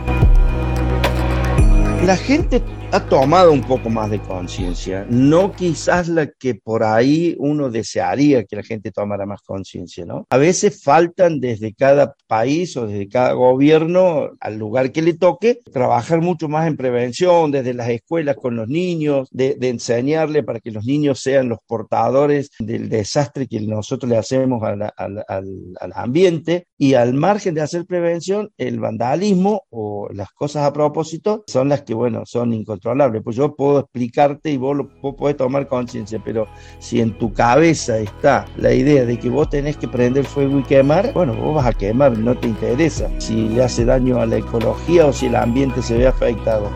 La 2.04 2.16
gente 2.16 2.62
ha 2.92 3.00
tomado 3.06 3.52
un 3.52 3.62
poco 3.62 3.88
más 3.88 4.10
de 4.10 4.20
conciencia, 4.20 5.06
no 5.08 5.52
quizás 5.52 6.08
la 6.08 6.26
que 6.26 6.56
por 6.56 6.84
ahí 6.84 7.34
uno 7.38 7.70
desearía 7.70 8.44
que 8.44 8.56
la 8.56 8.62
gente 8.62 8.92
tomara 8.92 9.24
más 9.24 9.40
conciencia, 9.40 10.04
¿no? 10.04 10.26
A 10.28 10.36
veces 10.36 10.82
faltan 10.82 11.40
desde 11.40 11.72
cada 11.72 12.14
país 12.26 12.76
o 12.76 12.86
desde 12.86 13.08
cada 13.08 13.32
gobierno 13.32 14.32
al 14.40 14.58
lugar 14.58 14.92
que 14.92 15.00
le 15.00 15.14
toque 15.14 15.60
trabajar 15.72 16.20
mucho 16.20 16.50
más 16.50 16.66
en 16.66 16.76
prevención, 16.76 17.50
desde 17.50 17.72
las 17.72 17.88
escuelas 17.88 18.36
con 18.36 18.56
los 18.56 18.68
niños, 18.68 19.26
de, 19.30 19.54
de 19.54 19.70
enseñarle 19.70 20.42
para 20.42 20.60
que 20.60 20.70
los 20.70 20.84
niños 20.84 21.18
sean 21.20 21.48
los 21.48 21.60
portadores 21.66 22.50
del 22.58 22.90
desastre 22.90 23.46
que 23.46 23.58
nosotros 23.60 24.10
le 24.10 24.18
hacemos 24.18 24.62
al, 24.64 24.82
al, 24.82 25.24
al 25.28 25.92
ambiente 25.94 26.66
y 26.76 26.92
al 26.92 27.14
margen 27.14 27.54
de 27.54 27.62
hacer 27.62 27.86
prevención, 27.86 28.50
el 28.58 28.80
vandalismo 28.80 29.62
o 29.70 30.10
las 30.12 30.28
cosas 30.32 30.64
a 30.64 30.74
propósito 30.74 31.42
son 31.46 31.70
las 31.70 31.84
que, 31.84 31.94
bueno, 31.94 32.24
son 32.26 32.52
incontrolables 32.52 32.81
pues 33.22 33.36
yo 33.36 33.54
puedo 33.54 33.80
explicarte 33.80 34.50
y 34.50 34.56
vos, 34.56 34.76
lo, 34.76 34.88
vos 35.00 35.14
podés 35.14 35.36
tomar 35.36 35.68
conciencia, 35.68 36.20
pero 36.24 36.46
si 36.78 37.00
en 37.00 37.16
tu 37.16 37.32
cabeza 37.32 37.98
está 37.98 38.46
la 38.56 38.72
idea 38.72 39.04
de 39.04 39.18
que 39.18 39.28
vos 39.28 39.48
tenés 39.48 39.76
que 39.76 39.88
prender 39.88 40.24
fuego 40.24 40.58
y 40.58 40.62
quemar, 40.62 41.12
bueno, 41.12 41.34
vos 41.34 41.54
vas 41.56 41.66
a 41.66 41.72
quemar, 41.72 42.18
no 42.18 42.36
te 42.36 42.48
interesa 42.48 43.08
si 43.18 43.48
le 43.48 43.62
hace 43.62 43.84
daño 43.84 44.20
a 44.20 44.26
la 44.26 44.38
ecología 44.38 45.06
o 45.06 45.12
si 45.12 45.26
el 45.26 45.36
ambiente 45.36 45.82
se 45.82 45.96
ve 45.96 46.06
afectado. 46.06 46.70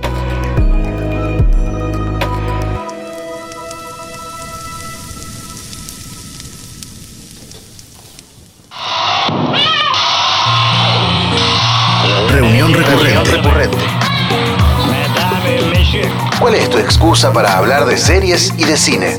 Reunión 12.28 12.72
recurrente. 12.74 13.86
¿Cuál 16.39 16.55
es 16.55 16.68
tu 16.68 16.76
excusa 16.76 17.32
para 17.32 17.57
hablar 17.57 17.87
de 17.87 17.97
series 17.97 18.53
y 18.59 18.64
de 18.64 18.76
cine? 18.76 19.16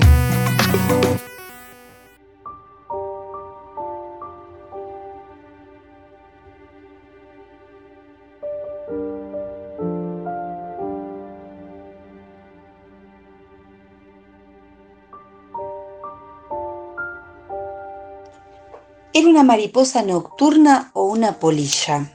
¿Era 19.12 19.28
una 19.28 19.44
mariposa 19.44 20.04
nocturna 20.04 20.92
o 20.94 21.06
una 21.06 21.40
polilla? 21.40 22.12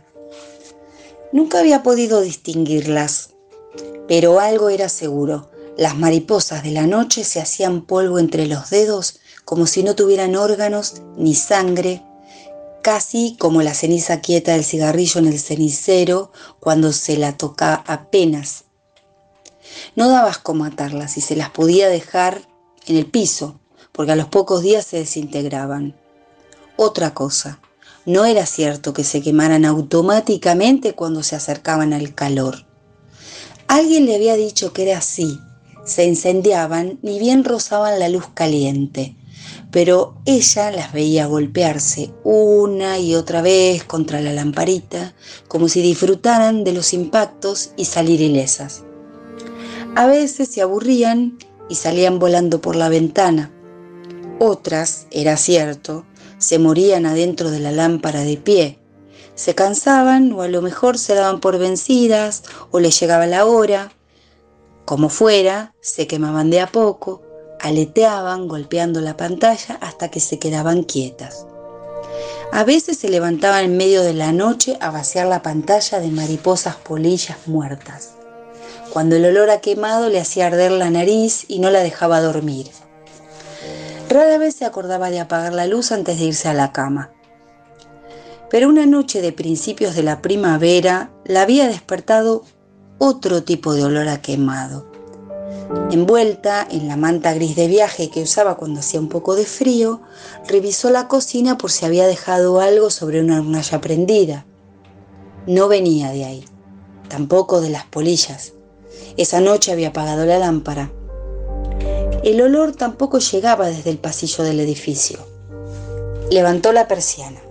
Nunca 1.32 1.58
había 1.58 1.82
podido 1.82 2.20
distinguirlas, 2.20 3.31
pero 4.08 4.40
algo 4.40 4.68
era 4.68 4.88
seguro. 4.88 5.50
Las 5.76 5.96
mariposas 5.96 6.62
de 6.62 6.70
la 6.70 6.86
noche 6.86 7.24
se 7.24 7.40
hacían 7.40 7.82
polvo 7.82 8.18
entre 8.18 8.46
los 8.46 8.70
dedos 8.70 9.20
como 9.44 9.66
si 9.66 9.82
no 9.82 9.94
tuvieran 9.94 10.36
órganos 10.36 11.02
ni 11.16 11.34
sangre, 11.34 12.02
casi 12.82 13.36
como 13.38 13.62
la 13.62 13.74
ceniza 13.74 14.20
quieta 14.20 14.52
del 14.52 14.64
cigarrillo 14.64 15.20
en 15.20 15.26
el 15.26 15.38
cenicero 15.38 16.32
cuando 16.60 16.92
se 16.92 17.16
la 17.16 17.36
toca 17.36 17.82
apenas. 17.86 18.64
No 19.96 20.08
daba 20.08 20.30
asco 20.30 20.54
matarlas 20.54 21.16
y 21.16 21.20
se 21.20 21.36
las 21.36 21.50
podía 21.50 21.88
dejar 21.88 22.42
en 22.86 22.96
el 22.96 23.06
piso, 23.06 23.60
porque 23.92 24.12
a 24.12 24.16
los 24.16 24.26
pocos 24.26 24.62
días 24.62 24.86
se 24.86 24.98
desintegraban. 24.98 25.96
Otra 26.76 27.14
cosa, 27.14 27.60
no 28.04 28.24
era 28.24 28.46
cierto 28.46 28.92
que 28.92 29.04
se 29.04 29.22
quemaran 29.22 29.64
automáticamente 29.64 30.94
cuando 30.94 31.22
se 31.22 31.36
acercaban 31.36 31.92
al 31.92 32.14
calor. 32.14 32.66
Alguien 33.72 34.04
le 34.04 34.16
había 34.16 34.36
dicho 34.36 34.74
que 34.74 34.82
era 34.82 34.98
así. 34.98 35.40
Se 35.86 36.04
incendiaban 36.04 36.98
ni 37.00 37.18
bien 37.18 37.42
rozaban 37.42 37.98
la 37.98 38.10
luz 38.10 38.26
caliente, 38.34 39.16
pero 39.70 40.14
ella 40.26 40.70
las 40.70 40.92
veía 40.92 41.24
golpearse 41.24 42.10
una 42.22 42.98
y 42.98 43.14
otra 43.14 43.40
vez 43.40 43.82
contra 43.84 44.20
la 44.20 44.34
lamparita, 44.34 45.14
como 45.48 45.70
si 45.70 45.80
disfrutaran 45.80 46.64
de 46.64 46.74
los 46.74 46.92
impactos 46.92 47.70
y 47.78 47.86
salir 47.86 48.20
ilesas. 48.20 48.82
A 49.96 50.06
veces 50.06 50.48
se 50.48 50.60
aburrían 50.60 51.38
y 51.70 51.76
salían 51.76 52.18
volando 52.18 52.60
por 52.60 52.76
la 52.76 52.90
ventana. 52.90 53.50
Otras, 54.38 55.06
era 55.10 55.38
cierto, 55.38 56.04
se 56.36 56.58
morían 56.58 57.06
adentro 57.06 57.50
de 57.50 57.60
la 57.60 57.72
lámpara 57.72 58.20
de 58.20 58.36
pie, 58.36 58.81
se 59.34 59.54
cansaban 59.54 60.32
o 60.32 60.42
a 60.42 60.48
lo 60.48 60.62
mejor 60.62 60.98
se 60.98 61.14
daban 61.14 61.40
por 61.40 61.58
vencidas 61.58 62.42
o 62.70 62.80
les 62.80 62.98
llegaba 63.00 63.26
la 63.26 63.46
hora. 63.46 63.92
Como 64.84 65.08
fuera, 65.08 65.74
se 65.80 66.06
quemaban 66.06 66.50
de 66.50 66.60
a 66.60 66.66
poco, 66.66 67.22
aleteaban 67.60 68.48
golpeando 68.48 69.00
la 69.00 69.16
pantalla 69.16 69.78
hasta 69.80 70.10
que 70.10 70.20
se 70.20 70.38
quedaban 70.38 70.82
quietas. 70.82 71.46
A 72.52 72.64
veces 72.64 72.98
se 72.98 73.08
levantaban 73.08 73.64
en 73.64 73.76
medio 73.78 74.02
de 74.02 74.12
la 74.12 74.32
noche 74.32 74.76
a 74.80 74.90
vaciar 74.90 75.26
la 75.26 75.40
pantalla 75.40 76.00
de 76.00 76.08
mariposas 76.08 76.76
polillas 76.76 77.38
muertas, 77.46 78.10
cuando 78.90 79.16
el 79.16 79.24
olor 79.24 79.48
a 79.48 79.62
quemado 79.62 80.10
le 80.10 80.20
hacía 80.20 80.48
arder 80.48 80.72
la 80.72 80.90
nariz 80.90 81.46
y 81.48 81.60
no 81.60 81.70
la 81.70 81.82
dejaba 81.82 82.20
dormir. 82.20 82.70
Rara 84.10 84.36
vez 84.36 84.56
se 84.56 84.66
acordaba 84.66 85.08
de 85.08 85.20
apagar 85.20 85.54
la 85.54 85.66
luz 85.66 85.92
antes 85.92 86.18
de 86.18 86.26
irse 86.26 86.48
a 86.48 86.52
la 86.52 86.72
cama 86.72 87.12
pero 88.52 88.68
una 88.68 88.84
noche 88.84 89.22
de 89.22 89.32
principios 89.32 89.96
de 89.96 90.02
la 90.02 90.20
primavera 90.20 91.10
la 91.24 91.40
había 91.40 91.68
despertado 91.68 92.44
otro 92.98 93.44
tipo 93.44 93.72
de 93.72 93.82
olor 93.82 94.08
a 94.08 94.20
quemado. 94.20 94.86
Envuelta 95.90 96.68
en 96.70 96.86
la 96.86 96.98
manta 96.98 97.32
gris 97.32 97.56
de 97.56 97.66
viaje 97.66 98.10
que 98.10 98.20
usaba 98.20 98.58
cuando 98.58 98.80
hacía 98.80 99.00
un 99.00 99.08
poco 99.08 99.36
de 99.36 99.46
frío, 99.46 100.02
revisó 100.46 100.90
la 100.90 101.08
cocina 101.08 101.56
por 101.56 101.70
si 101.70 101.86
había 101.86 102.06
dejado 102.06 102.60
algo 102.60 102.90
sobre 102.90 103.22
una 103.22 103.40
hornalla 103.40 103.80
prendida. 103.80 104.44
No 105.46 105.68
venía 105.68 106.10
de 106.10 106.26
ahí, 106.26 106.44
tampoco 107.08 107.62
de 107.62 107.70
las 107.70 107.86
polillas. 107.86 108.52
Esa 109.16 109.40
noche 109.40 109.72
había 109.72 109.88
apagado 109.88 110.26
la 110.26 110.38
lámpara. 110.38 110.92
El 112.22 112.38
olor 112.42 112.76
tampoco 112.76 113.18
llegaba 113.18 113.68
desde 113.68 113.88
el 113.88 113.96
pasillo 113.96 114.44
del 114.44 114.60
edificio. 114.60 115.20
Levantó 116.30 116.72
la 116.72 116.86
persiana. 116.86 117.41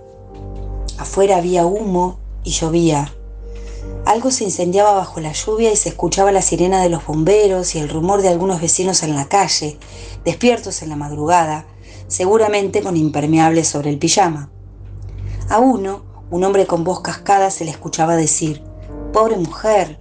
Afuera 0.98 1.36
había 1.36 1.66
humo 1.66 2.18
y 2.44 2.50
llovía. 2.50 3.14
Algo 4.04 4.30
se 4.30 4.44
incendiaba 4.44 4.92
bajo 4.92 5.20
la 5.20 5.32
lluvia 5.32 5.72
y 5.72 5.76
se 5.76 5.88
escuchaba 5.88 6.32
la 6.32 6.42
sirena 6.42 6.82
de 6.82 6.88
los 6.88 7.06
bomberos 7.06 7.74
y 7.74 7.78
el 7.78 7.88
rumor 7.88 8.22
de 8.22 8.28
algunos 8.28 8.60
vecinos 8.60 9.02
en 9.02 9.14
la 9.14 9.28
calle, 9.28 9.78
despiertos 10.24 10.82
en 10.82 10.88
la 10.88 10.96
madrugada, 10.96 11.66
seguramente 12.08 12.82
con 12.82 12.96
impermeables 12.96 13.68
sobre 13.68 13.90
el 13.90 13.98
pijama. 13.98 14.50
A 15.48 15.58
uno, 15.60 16.02
un 16.30 16.44
hombre 16.44 16.66
con 16.66 16.84
voz 16.84 17.00
cascada, 17.00 17.50
se 17.50 17.64
le 17.64 17.70
escuchaba 17.70 18.16
decir, 18.16 18.62
Pobre 19.12 19.36
mujer. 19.36 19.98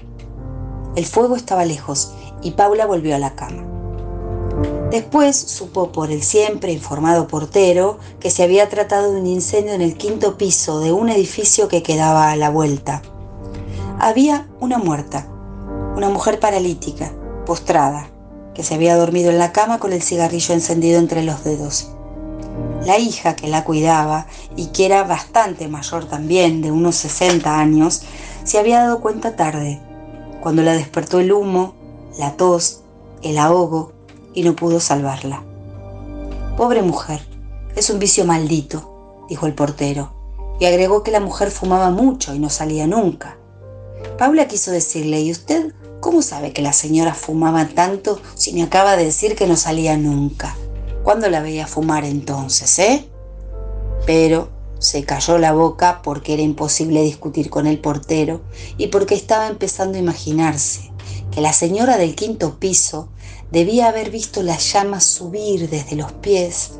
El 0.95 1.05
fuego 1.05 1.35
estaba 1.35 1.65
lejos 1.65 2.13
y 2.41 2.51
Paula 2.51 2.85
volvió 2.85 3.15
a 3.15 3.19
la 3.19 3.35
cama. 3.35 3.70
Después 4.91 5.37
supo 5.37 5.93
por 5.93 6.11
el 6.11 6.21
siempre 6.21 6.73
informado 6.73 7.25
portero 7.25 7.97
que 8.19 8.29
se 8.29 8.43
había 8.43 8.67
tratado 8.67 9.13
de 9.13 9.21
un 9.21 9.25
incendio 9.25 9.73
en 9.73 9.81
el 9.81 9.95
quinto 9.95 10.37
piso 10.37 10.81
de 10.81 10.91
un 10.91 11.07
edificio 11.07 11.69
que 11.69 11.81
quedaba 11.81 12.29
a 12.29 12.35
la 12.35 12.49
vuelta. 12.49 13.01
Había 13.99 14.49
una 14.59 14.77
muerta, 14.79 15.27
una 15.95 16.09
mujer 16.09 16.41
paralítica, 16.41 17.13
postrada, 17.45 18.09
que 18.53 18.63
se 18.63 18.75
había 18.75 18.97
dormido 18.97 19.31
en 19.31 19.39
la 19.39 19.53
cama 19.53 19.79
con 19.79 19.93
el 19.93 20.01
cigarrillo 20.01 20.53
encendido 20.53 20.99
entre 20.99 21.23
los 21.23 21.45
dedos. 21.45 21.91
La 22.85 22.99
hija 22.99 23.37
que 23.37 23.47
la 23.47 23.63
cuidaba 23.63 24.27
y 24.57 24.67
que 24.67 24.85
era 24.85 25.05
bastante 25.05 25.69
mayor 25.69 26.03
también, 26.03 26.61
de 26.61 26.69
unos 26.69 26.97
60 26.97 27.57
años, 27.57 28.01
se 28.43 28.59
había 28.59 28.79
dado 28.79 28.99
cuenta 28.99 29.37
tarde, 29.37 29.79
cuando 30.41 30.63
la 30.63 30.73
despertó 30.73 31.21
el 31.21 31.31
humo, 31.31 31.75
la 32.19 32.35
tos, 32.35 32.81
el 33.21 33.37
ahogo 33.37 33.93
y 34.33 34.43
no 34.43 34.55
pudo 34.55 34.79
salvarla. 34.79 35.43
Pobre 36.57 36.81
mujer, 36.81 37.21
es 37.75 37.89
un 37.89 37.99
vicio 37.99 38.25
maldito, 38.25 39.25
dijo 39.29 39.47
el 39.47 39.53
portero, 39.53 40.13
y 40.59 40.65
agregó 40.65 41.03
que 41.03 41.11
la 41.11 41.19
mujer 41.19 41.51
fumaba 41.51 41.89
mucho 41.89 42.35
y 42.35 42.39
no 42.39 42.49
salía 42.49 42.87
nunca. 42.87 43.37
Paula 44.17 44.47
quiso 44.47 44.71
decirle, 44.71 45.21
¿y 45.21 45.31
usted 45.31 45.73
cómo 45.99 46.21
sabe 46.21 46.53
que 46.53 46.61
la 46.61 46.73
señora 46.73 47.13
fumaba 47.13 47.67
tanto 47.67 48.19
si 48.35 48.53
me 48.53 48.63
acaba 48.63 48.95
de 48.95 49.05
decir 49.05 49.35
que 49.35 49.47
no 49.47 49.55
salía 49.55 49.97
nunca? 49.97 50.55
¿Cuándo 51.03 51.29
la 51.29 51.41
veía 51.41 51.65
fumar 51.65 52.05
entonces, 52.05 52.77
eh? 52.79 53.09
Pero 54.05 54.49
se 54.77 55.03
cayó 55.03 55.37
la 55.37 55.53
boca 55.53 56.01
porque 56.03 56.33
era 56.33 56.41
imposible 56.41 57.01
discutir 57.01 57.49
con 57.49 57.67
el 57.67 57.79
portero 57.79 58.41
y 58.77 58.87
porque 58.87 59.15
estaba 59.15 59.47
empezando 59.47 59.97
a 59.97 60.01
imaginarse 60.01 60.91
que 61.31 61.41
la 61.41 61.53
señora 61.53 61.97
del 61.97 62.15
quinto 62.15 62.59
piso 62.59 63.09
debía 63.51 63.89
haber 63.89 64.09
visto 64.09 64.43
las 64.43 64.71
llamas 64.73 65.03
subir 65.03 65.69
desde 65.69 65.95
los 65.95 66.11
pies. 66.13 66.71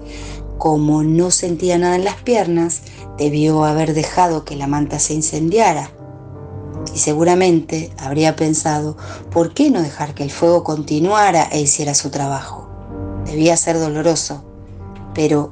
Como 0.58 1.04
no 1.04 1.32
sentía 1.32 1.78
nada 1.78 1.96
en 1.96 2.06
las 2.06 2.16
piernas, 2.18 2.84
debió 3.18 3.66
haber 3.66 3.94
dejado 3.94 4.46
que 4.46 4.56
la 4.56 4.68
manta 4.68 5.00
se 5.00 5.14
incendiara. 5.14 5.92
Y 6.94 7.00
seguramente 7.00 7.92
habría 7.98 8.36
pensado, 8.36 8.98
¿por 9.32 9.54
qué 9.54 9.70
no 9.70 9.82
dejar 9.82 10.14
que 10.14 10.24
el 10.24 10.32
fuego 10.32 10.64
continuara 10.64 11.48
e 11.52 11.62
hiciera 11.62 11.94
su 11.94 12.10
trabajo? 12.10 12.68
Debía 13.26 13.56
ser 13.58 13.80
doloroso, 13.80 14.44
pero 15.14 15.52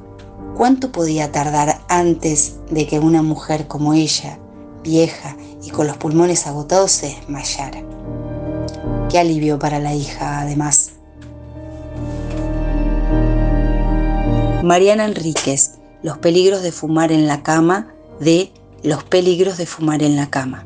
¿cuánto 0.57 0.91
podía 0.91 1.31
tardar 1.31 1.81
antes 1.87 2.55
de 2.69 2.87
que 2.87 2.99
una 2.99 3.21
mujer 3.21 3.67
como 3.67 3.93
ella, 3.93 4.39
vieja 4.83 5.37
y 5.63 5.69
con 5.69 5.87
los 5.87 5.97
pulmones 5.97 6.47
agotados, 6.47 6.91
se 6.91 7.07
desmayara? 7.07 7.83
Qué 9.09 9.19
alivio 9.19 9.59
para 9.59 9.79
la 9.79 9.93
hija, 9.93 10.41
además. 10.41 10.98
Mariana 14.63 15.05
Enríquez, 15.05 15.79
Los 16.03 16.17
peligros 16.17 16.61
de 16.61 16.73
fumar 16.73 17.13
en 17.13 17.27
la 17.27 17.43
cama, 17.43 17.93
de 18.19 18.51
Los 18.83 19.05
peligros 19.05 19.57
de 19.57 19.65
fumar 19.65 20.03
en 20.03 20.17
la 20.17 20.29
cama. 20.29 20.65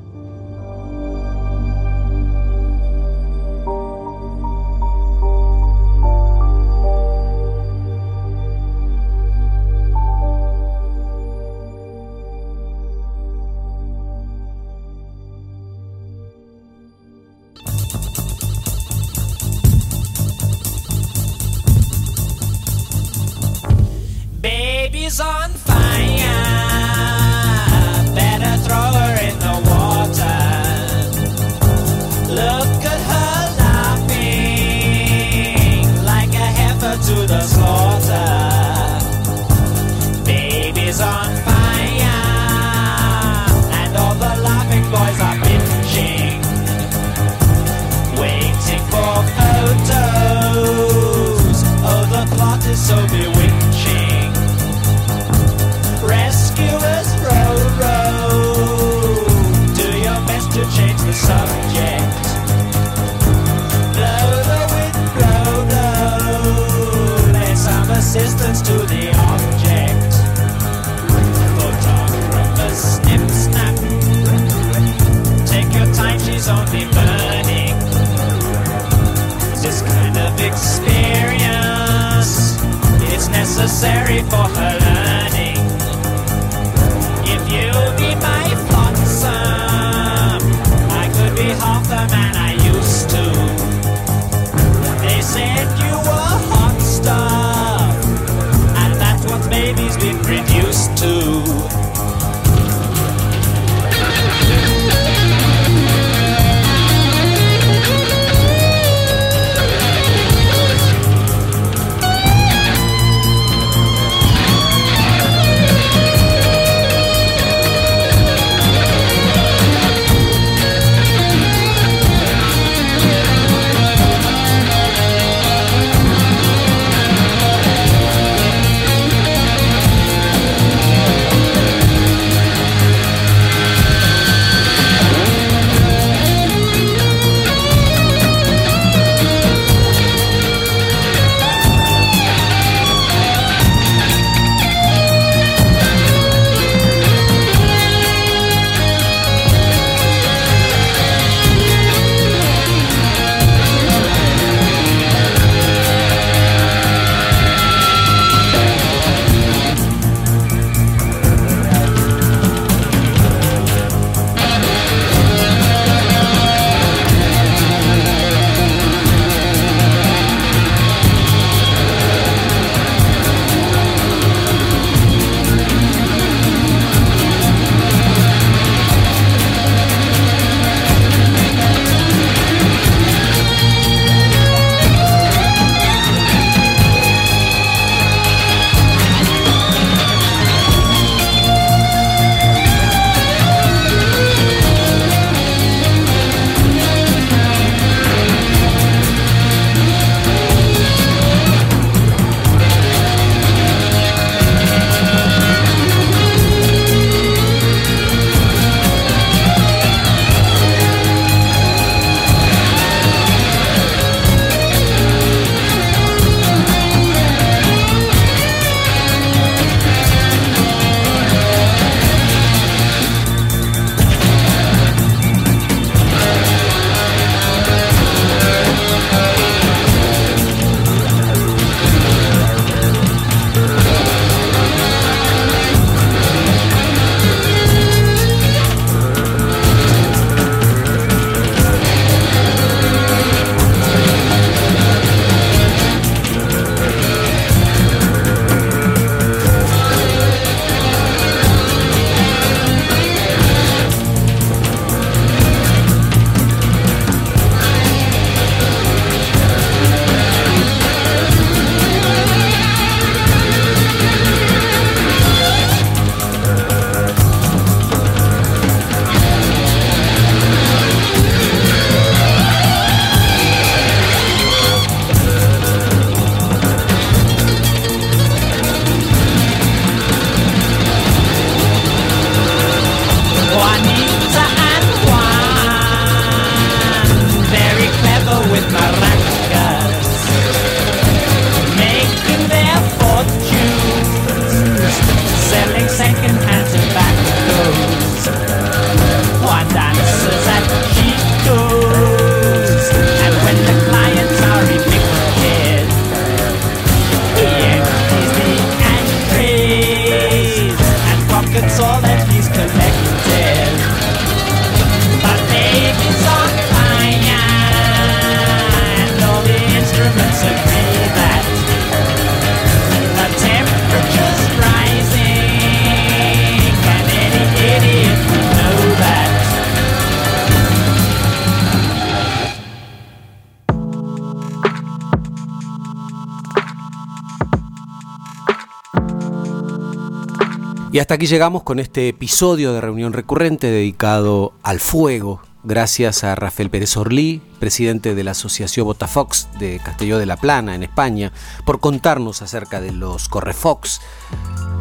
Aquí 341.13 341.27
llegamos 341.27 341.61
con 341.61 341.79
este 341.79 342.09
episodio 342.09 342.73
de 342.73 342.81
reunión 342.81 343.13
recurrente 343.13 343.67
dedicado 343.67 344.53
al 344.63 344.79
fuego. 344.79 345.41
Gracias 345.63 346.23
a 346.23 346.33
Rafael 346.33 346.71
Pérez 346.71 346.97
Orlí, 346.97 347.39
presidente 347.59 348.15
de 348.15 348.23
la 348.23 348.31
Asociación 348.31 348.87
Botafox 348.87 349.47
de 349.59 349.79
Castelló 349.79 350.17
de 350.17 350.25
la 350.25 350.37
Plana, 350.37 350.73
en 350.73 350.81
España, 350.81 351.31
por 351.65 351.79
contarnos 351.79 352.41
acerca 352.41 352.81
de 352.81 352.91
los 352.91 353.29
Correfox, 353.29 354.01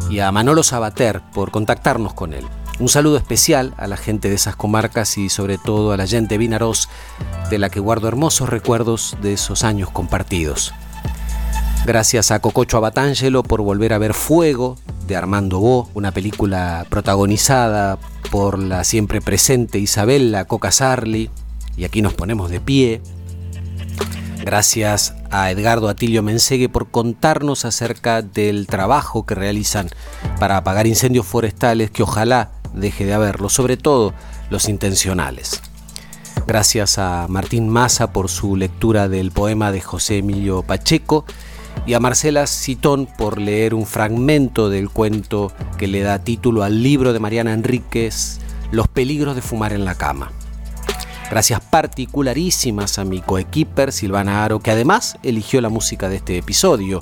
y 0.09 0.19
a 0.19 0.31
Manolo 0.31 0.63
Sabater 0.63 1.21
por 1.35 1.51
contactarnos 1.51 2.15
con 2.15 2.33
él. 2.33 2.45
Un 2.79 2.89
saludo 2.89 3.17
especial 3.17 3.75
a 3.77 3.85
la 3.85 3.97
gente 3.97 4.27
de 4.27 4.35
esas 4.35 4.55
comarcas 4.55 5.19
y 5.19 5.29
sobre 5.29 5.59
todo 5.59 5.91
a 5.91 5.97
la 5.97 6.07
gente 6.07 6.39
Vinaroz, 6.39 6.89
de 7.51 7.59
la 7.59 7.69
que 7.69 7.79
guardo 7.79 8.07
hermosos 8.07 8.49
recuerdos 8.49 9.15
de 9.21 9.33
esos 9.33 9.63
años 9.63 9.91
compartidos. 9.91 10.73
Gracias 11.85 12.31
a 12.31 12.39
Cococho 12.39 12.77
Abatangelo 12.77 13.43
por 13.43 13.61
volver 13.61 13.93
a 13.93 13.99
ver 13.99 14.15
Fuego 14.15 14.77
de 15.07 15.15
Armando 15.15 15.59
Bo, 15.59 15.89
una 15.93 16.11
película 16.11 16.85
protagonizada 16.89 17.97
por 18.31 18.59
la 18.59 18.83
siempre 18.83 19.21
presente 19.21 19.79
Isabella 19.79 20.45
Coca 20.45 20.71
Sarli, 20.71 21.29
y 21.75 21.83
aquí 21.83 22.01
nos 22.01 22.13
ponemos 22.13 22.49
de 22.49 22.59
pie. 22.59 23.01
Gracias 24.41 25.15
a 25.31 25.49
Edgardo 25.51 25.89
Atilio 25.89 26.21
Mensegue 26.21 26.69
por 26.69 26.91
contarnos 26.91 27.65
acerca 27.65 28.21
del 28.21 28.67
trabajo 28.67 29.25
que 29.25 29.35
realizan 29.35 29.89
para 30.39 30.57
apagar 30.57 30.85
incendios 30.85 31.25
forestales 31.25 31.91
que 31.91 32.03
ojalá 32.03 32.51
deje 32.73 33.05
de 33.05 33.13
haberlo, 33.13 33.49
sobre 33.49 33.77
todo 33.77 34.13
los 34.49 34.67
intencionales. 34.67 35.61
Gracias 36.45 36.97
a 36.97 37.27
Martín 37.29 37.69
Massa 37.69 38.11
por 38.11 38.29
su 38.29 38.57
lectura 38.57 39.07
del 39.07 39.31
poema 39.31 39.71
de 39.71 39.79
José 39.79 40.17
Emilio 40.17 40.61
Pacheco 40.63 41.25
y 41.85 41.93
a 41.93 41.99
Marcela 41.99 42.47
Citón 42.47 43.07
por 43.17 43.39
leer 43.39 43.73
un 43.73 43.85
fragmento 43.85 44.69
del 44.69 44.89
cuento 44.89 45.51
que 45.77 45.87
le 45.87 46.01
da 46.01 46.19
título 46.19 46.63
al 46.63 46.81
libro 46.81 47.13
de 47.13 47.19
Mariana 47.19 47.53
Enríquez, 47.53 48.39
Los 48.71 48.87
peligros 48.87 49.35
de 49.35 49.41
fumar 49.41 49.73
en 49.73 49.85
la 49.85 49.95
cama. 49.95 50.31
Gracias 51.29 51.61
particularísimas 51.61 52.99
a 52.99 53.05
mi 53.05 53.21
coequiper 53.21 53.91
Silvana 53.91 54.43
Aro, 54.43 54.59
que 54.59 54.71
además 54.71 55.17
eligió 55.23 55.61
la 55.61 55.69
música 55.69 56.07
de 56.07 56.17
este 56.17 56.37
episodio. 56.37 57.01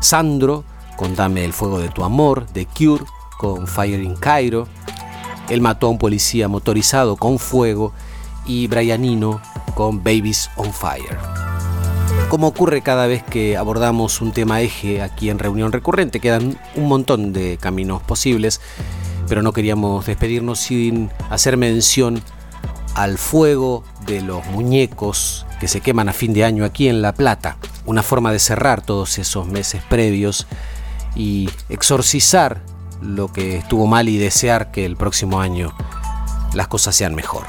Sandro, 0.00 0.64
con 0.96 1.16
Dame 1.16 1.44
el 1.44 1.52
fuego 1.52 1.78
de 1.78 1.88
tu 1.88 2.04
amor, 2.04 2.46
The 2.52 2.66
Cure, 2.66 3.04
con 3.38 3.66
Fire 3.66 4.02
in 4.02 4.16
Cairo. 4.16 4.68
Él 5.48 5.60
mató 5.60 5.86
a 5.86 5.90
un 5.90 5.98
policía 5.98 6.46
motorizado 6.46 7.16
con 7.16 7.38
fuego. 7.38 7.92
Y 8.46 8.66
Brianino 8.66 9.40
con 9.74 10.02
Babies 10.02 10.50
on 10.56 10.72
Fire. 10.72 11.49
Como 12.30 12.46
ocurre 12.46 12.80
cada 12.80 13.08
vez 13.08 13.24
que 13.24 13.56
abordamos 13.56 14.20
un 14.20 14.30
tema 14.30 14.60
eje 14.60 15.02
aquí 15.02 15.30
en 15.30 15.40
reunión 15.40 15.72
recurrente, 15.72 16.20
quedan 16.20 16.56
un 16.76 16.86
montón 16.86 17.32
de 17.32 17.58
caminos 17.60 18.02
posibles, 18.02 18.60
pero 19.28 19.42
no 19.42 19.52
queríamos 19.52 20.06
despedirnos 20.06 20.60
sin 20.60 21.10
hacer 21.28 21.56
mención 21.56 22.22
al 22.94 23.18
fuego 23.18 23.82
de 24.06 24.22
los 24.22 24.46
muñecos 24.46 25.44
que 25.58 25.66
se 25.66 25.80
queman 25.80 26.08
a 26.08 26.12
fin 26.12 26.32
de 26.32 26.44
año 26.44 26.64
aquí 26.64 26.86
en 26.86 27.02
La 27.02 27.14
Plata, 27.14 27.56
una 27.84 28.04
forma 28.04 28.30
de 28.30 28.38
cerrar 28.38 28.80
todos 28.80 29.18
esos 29.18 29.48
meses 29.48 29.82
previos 29.90 30.46
y 31.16 31.50
exorcizar 31.68 32.62
lo 33.02 33.32
que 33.32 33.56
estuvo 33.56 33.88
mal 33.88 34.08
y 34.08 34.18
desear 34.18 34.70
que 34.70 34.86
el 34.86 34.96
próximo 34.96 35.40
año 35.40 35.74
las 36.54 36.68
cosas 36.68 36.94
sean 36.94 37.16
mejor. 37.16 37.42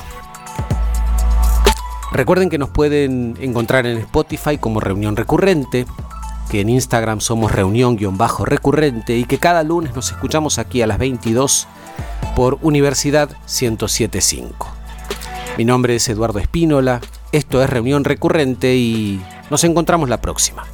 Recuerden 2.11 2.49
que 2.49 2.57
nos 2.57 2.69
pueden 2.69 3.37
encontrar 3.39 3.87
en 3.87 3.97
Spotify 3.99 4.57
como 4.57 4.81
Reunión 4.81 5.15
Recurrente, 5.15 5.85
que 6.49 6.59
en 6.59 6.69
Instagram 6.69 7.21
somos 7.21 7.53
reunión-recurrente 7.53 9.17
y 9.17 9.23
que 9.23 9.37
cada 9.37 9.63
lunes 9.63 9.95
nos 9.95 10.11
escuchamos 10.11 10.59
aquí 10.59 10.81
a 10.81 10.87
las 10.87 10.97
22 10.97 11.67
por 12.35 12.59
Universidad 12.61 13.29
1075. 13.29 14.67
Mi 15.57 15.63
nombre 15.63 15.95
es 15.95 16.09
Eduardo 16.09 16.39
Espínola, 16.39 16.99
esto 17.31 17.63
es 17.63 17.69
Reunión 17.69 18.03
Recurrente 18.03 18.75
y 18.75 19.21
nos 19.49 19.63
encontramos 19.63 20.09
la 20.09 20.19
próxima. 20.19 20.65